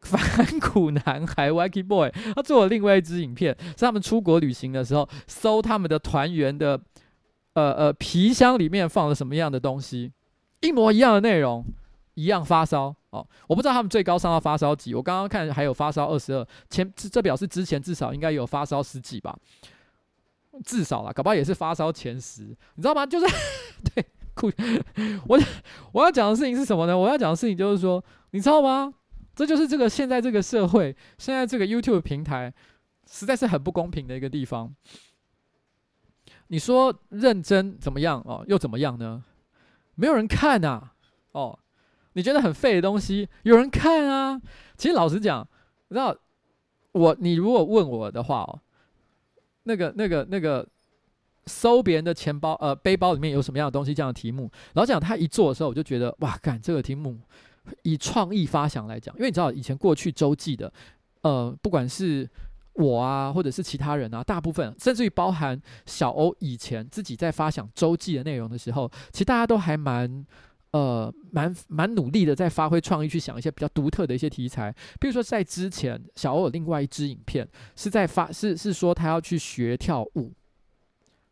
[0.00, 0.20] 反
[0.60, 6.78] 骨男孩 Wacky Boy 他做了另外一支影片，是他们出国旅行的时候，搜他们的团员的
[7.54, 10.12] 呃呃皮箱里面放了什么样的东西，
[10.60, 11.64] 一模一样的内容，
[12.14, 13.26] 一样发烧哦。
[13.46, 19.38] 我不知道他们最高上到发烧几，我刚刚看还有发烧二十二，前这表示之前至少应该有发烧十几吧。
[20.64, 22.42] 至少啦，搞不好也是发烧前十，
[22.74, 23.06] 你知道吗？
[23.06, 23.26] 就是
[23.94, 24.04] 对，
[24.34, 24.50] 酷。
[25.26, 25.38] 我
[25.92, 26.98] 我要讲的事情是什么呢？
[26.98, 28.92] 我要讲的事情就是说，你知道吗？
[29.34, 32.52] 这就是这个现在这个社会，现在这个 YouTube 平台，
[33.08, 34.74] 实在是很不公平的一个地方。
[36.48, 38.44] 你说认真怎么样哦？
[38.48, 39.22] 又怎么样呢？
[39.94, 40.94] 没有人看啊！
[41.30, 41.59] 哦，
[42.14, 44.40] 你觉得很废的东西，有人看啊！
[44.76, 45.46] 其实老实讲，
[45.88, 46.16] 你知道
[46.92, 48.60] 我，你如果问我的话哦。
[49.64, 50.66] 那个、那个、那个，
[51.44, 53.92] 搜别人的钱包、呃，背包里面有什么样的东西？
[53.92, 57.18] 这样的题目，然后讲他一做的时候，我就觉得哇，干这个题目，
[57.82, 60.72] 以创意发想来讲，因为你知道以前过去周记的，
[61.20, 62.28] 呃，不管是
[62.72, 70.26] 我啊，或者是其他人啊，大部分甚至于包含小欧以前自己在发想周记的内容的时候，其实大家都还蛮。
[70.72, 74.72] 呃，蛮蛮努力的，在发挥创意去想一些比较独特的一些题材。
[75.00, 80.32] 比如说，在之前，小欧有另外一支影片是在发，是是说他要去学跳舞，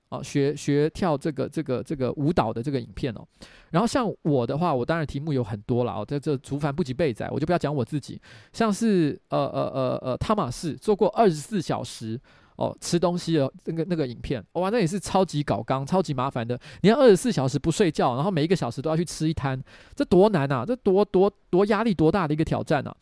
[0.09, 3.24] 哦，学学跳这个这个这个舞蹈的这个影片哦。
[3.70, 8.20] 然后像我的话，我当然题目有很多了哦，在这竹繁不及备载，我就不要讲我自己。
[8.52, 12.20] 像是呃呃呃呃，汤马士做过二十四小时。
[12.59, 16.59] 哦，吃东西的那个那个影片，哇，那也是超级搞纲，超级麻烦的。
[16.82, 19.62] 你要二十四小时不睡觉，然后每一个小时都要去吃一摊，
[19.94, 20.64] 这多难啊！
[20.66, 22.97] 这多多多压力多大的一个挑战啊！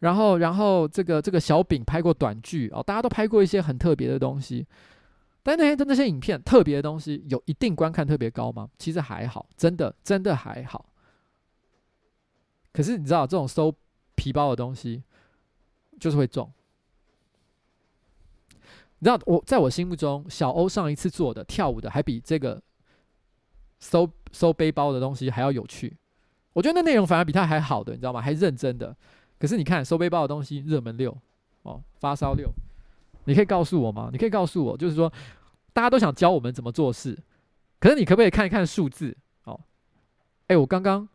[0.00, 4.66] 然后然后这个这个小饼拍过短剧哦，大家都拍过一些很特别的东西。
[5.44, 8.68] 但那些的那些影片特别的东西，有一定观看特别高吗？
[8.78, 10.86] 其实还好，真的真的还好。
[12.72, 13.72] 可是你知道，这种收
[14.16, 15.04] 皮包的东西，
[16.00, 16.52] 就是会中。
[19.00, 22.60] 你知道，我在我心目中，小欧上一次做的跳舞的，还比这个
[23.78, 25.96] 收收背包的东西还要有趣。
[26.52, 28.20] 我觉得那内容反而比他还好的，你知道吗？
[28.20, 28.96] 还认真的。
[29.38, 31.16] 可是你看收背包的东西，热门六
[31.62, 32.50] 哦，发烧六，
[33.26, 34.08] 你可以告诉我吗？
[34.10, 35.12] 你可以告诉我，就是说
[35.72, 37.16] 大家都想教我们怎么做事，
[37.78, 39.16] 可是你可不可以看一看数字？
[39.44, 39.60] 哦，
[40.48, 41.08] 哎，我刚刚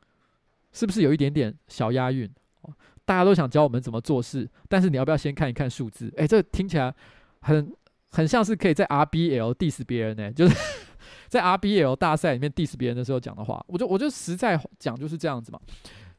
[0.71, 2.31] 是不是有一点点小押韵？
[2.61, 2.73] 哦，
[3.03, 6.13] 大家都想教我们怎么做事，但是你要不要先看一看数字？
[6.15, 6.95] 哎，这听起来。
[7.43, 7.75] 很
[8.09, 10.55] 很像是可以在 RBL diss 别人呢，就是
[11.27, 15.59] 在 RBL 大赛里面 diss 别人的时候讲的话，我就我就实在讲就是这样子嘛，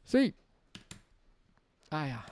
[0.04, 0.32] 所以，
[1.90, 2.26] 哎呀，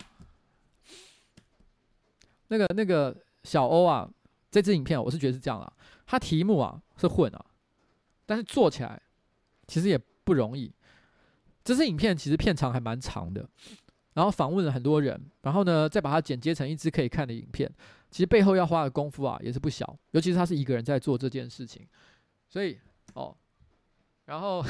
[2.49, 4.09] 那个那个小欧啊，
[4.51, 5.73] 这支影片我是觉得是这样啊，
[6.07, 7.45] 他题目啊是混啊，
[8.27, 9.01] 但是做起来
[9.67, 10.73] 其实也不容易，
[11.65, 13.49] 这支影片其实片长还蛮长的，
[14.15, 17.71] 然后访问了很多人，然后呢再把它剪接成一支可以看的影片。
[18.11, 21.87] 其实背后要花的功夫啊，也是不小，尤其是他是一个人在做这件事情，
[22.49, 22.79] 所以
[23.15, 23.35] 哦，
[24.27, 24.63] 然后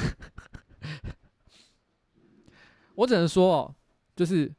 [2.95, 3.75] 我只能说哦，
[4.15, 4.49] 就是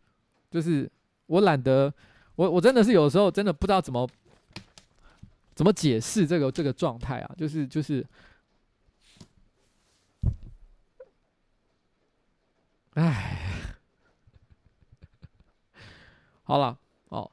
[0.50, 0.90] 就是
[1.26, 1.92] 我懒得，
[2.36, 4.06] 我我真的是有时候真的不知道怎么
[5.54, 8.06] 怎么解释这个这个状态啊，就是就是，
[12.94, 13.43] 哎，
[16.44, 17.30] 好了哦。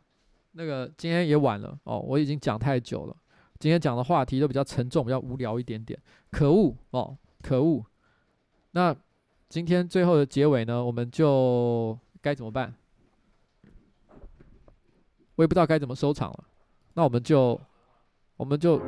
[0.54, 3.16] 那个今天也晚了哦，我已经讲太久了。
[3.60, 5.98] 今天讲的话题都比较沉重，比较无聊一点点。
[6.32, 7.86] 可恶哦，可恶！
[8.72, 8.96] 那
[9.48, 12.74] 今天最后的结尾呢，我们就该怎么办？
[15.36, 16.44] 我也不知道该怎么收场了。
[16.94, 17.60] 那我们就，
[18.36, 18.82] 我们就。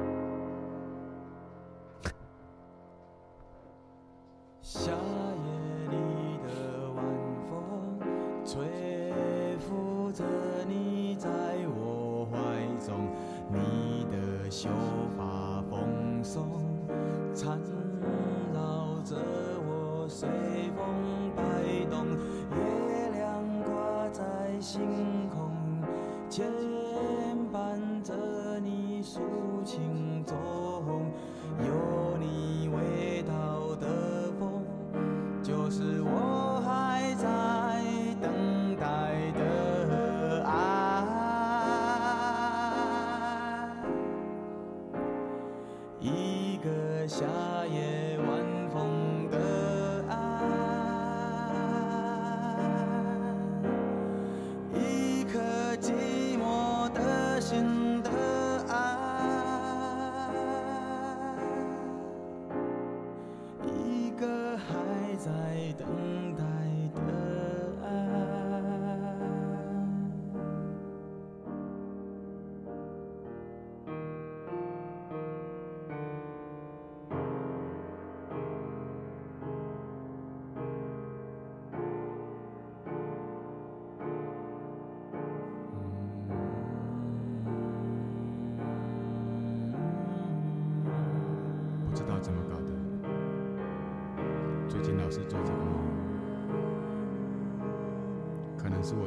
[47.08, 48.13] 夏夜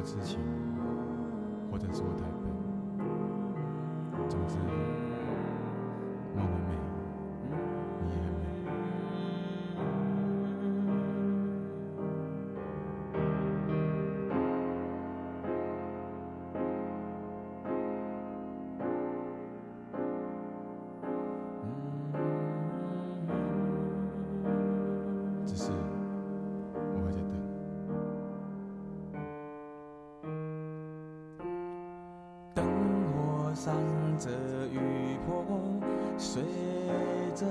[0.07, 0.46] 事情，
[34.19, 34.29] 着
[34.71, 35.45] 雨泼，
[36.17, 36.41] 随
[37.35, 37.45] 着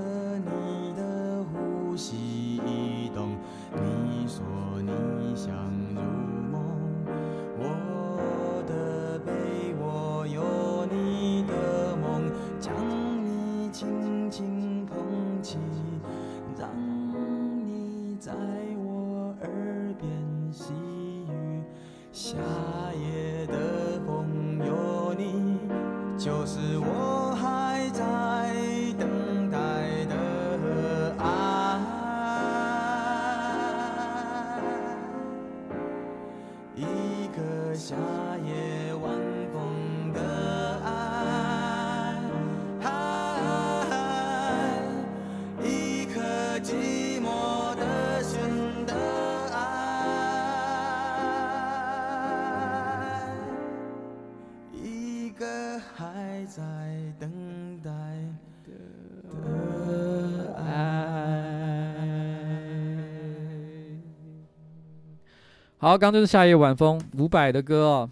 [65.86, 68.10] 好，刚就是夏夜晚风伍佰的歌哦，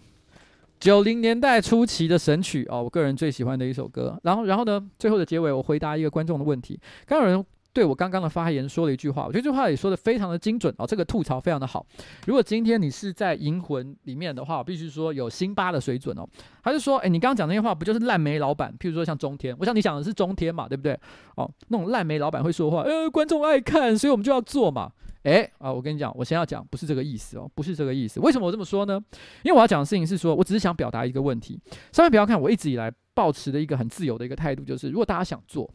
[0.79, 4.17] 九零年代初期的神曲哦，我个人最喜欢的一首歌。
[4.23, 6.79] 然后，然后呢，最后的结尾，我回答一个观众的问题。
[7.05, 11.85] 刚有人对我刚刚的发言说了一句话，我觉得这句话也说的非常的精准哦，这个吐槽非常的好。
[12.25, 16.25] 如果今天你是在银魂里面的话，我必须说有辛巴的水准哦。
[16.63, 18.73] 他就说，哎，你刚刚讲那些话不就是烂煤老板？
[18.79, 20.97] 譬如说像中天，我想你想的是中天嘛，对不对？
[21.35, 24.89] 哦，那种烂煤老板会说话，呃，观众爱看，所以我们就要做嘛。
[25.25, 25.73] 诶啊！
[25.73, 28.19] 我跟你讲，我先要讲，不是这个意思哦，不是这个意思。
[28.19, 29.03] 为什么我这么说呢？
[29.43, 31.59] 因为我要讲的事情是说，我只是想表达一个问题。
[31.91, 35.67] 上面不要看，我一直以来抱持的一个很自由的一个态度，就是如果大家想做，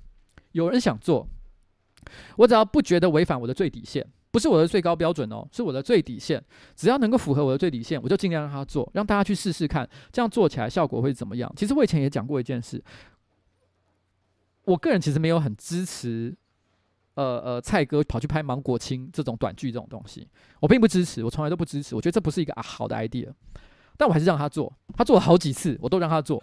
[0.53, 1.27] 有人想做，
[2.37, 6.41] 我只要不觉得违反我的最底线，不是我的最高标准哦，是我的最底线。
[6.77, 11.53] 只要能够符合我的最底线，我就尽量让他做，让大家去试试看，这样做起来效果会怎么样？
[11.57, 12.81] 其实我以前也讲过一件事，
[14.63, 16.37] 我个人其实没有很支持。
[17.21, 20.27] 呃呃，蔡哥跑去拍芒果青这种短剧这种东西，
[20.59, 21.95] 我并不支持，我从来都不支持。
[21.95, 23.29] 我觉得这不是一个啊好的 idea，
[23.99, 24.73] 但我还是让他做。
[24.97, 26.43] 他做了好几次，我都让他做。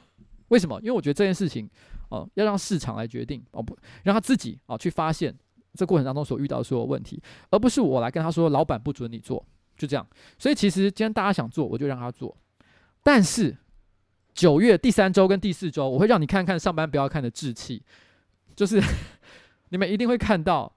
[0.50, 0.80] 为什么？
[0.82, 1.68] 因为我觉得这件事情，
[2.10, 5.36] 哦、呃，要让市场来决定，哦不，让他自己啊、去发现
[5.74, 9.44] 这过程当中所遇到的所有问题，而不是我来跟他说，老板不准你做，
[9.76, 10.06] 就这样。
[10.38, 12.38] 所以其实今天大家想做，我就让他做。
[13.02, 13.58] 但是
[14.36, 17.82] 九月第三周跟第四周，我会让你看看上班不要看的志气，
[18.56, 18.80] 就是。
[19.70, 20.72] 你们一定会看到，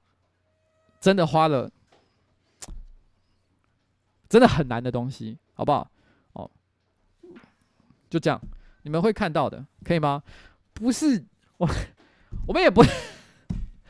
[1.00, 1.70] 真的花了，
[4.28, 5.88] 真的很难的东西，好不好？
[6.32, 6.50] 哦，
[8.08, 8.40] 就这样，
[8.82, 10.22] 你们会看到的，可以吗？
[10.74, 11.24] 不是
[11.58, 11.68] 我，
[12.48, 12.82] 我们也不，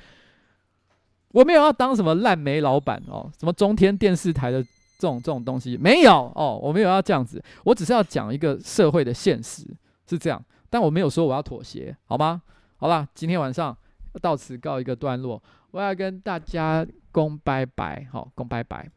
[1.33, 4.69] 我没有要当什么烂煤老板哦，什么中天电视台的这
[5.09, 9.67] 种这种东西没有哦，我没有要这样子，我只是要讲一个社会的现实
[10.07, 12.43] 是这样，但我没有说我要妥协，好吗？
[12.77, 13.77] 好啦，今天晚上。
[14.19, 18.91] 到此告一个段落，我要跟大家公拜拜，好，公拜拜。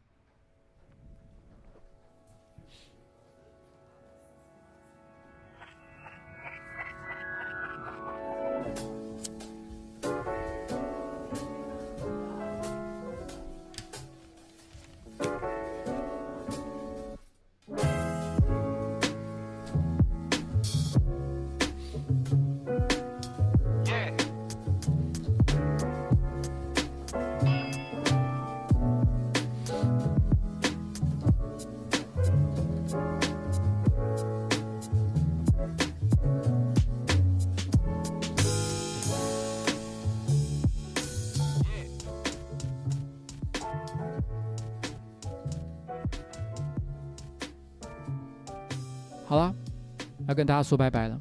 [50.26, 51.20] 要跟大家说拜拜了，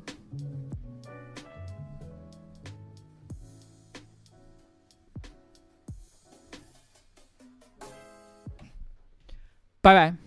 [9.81, 10.22] 拜拜。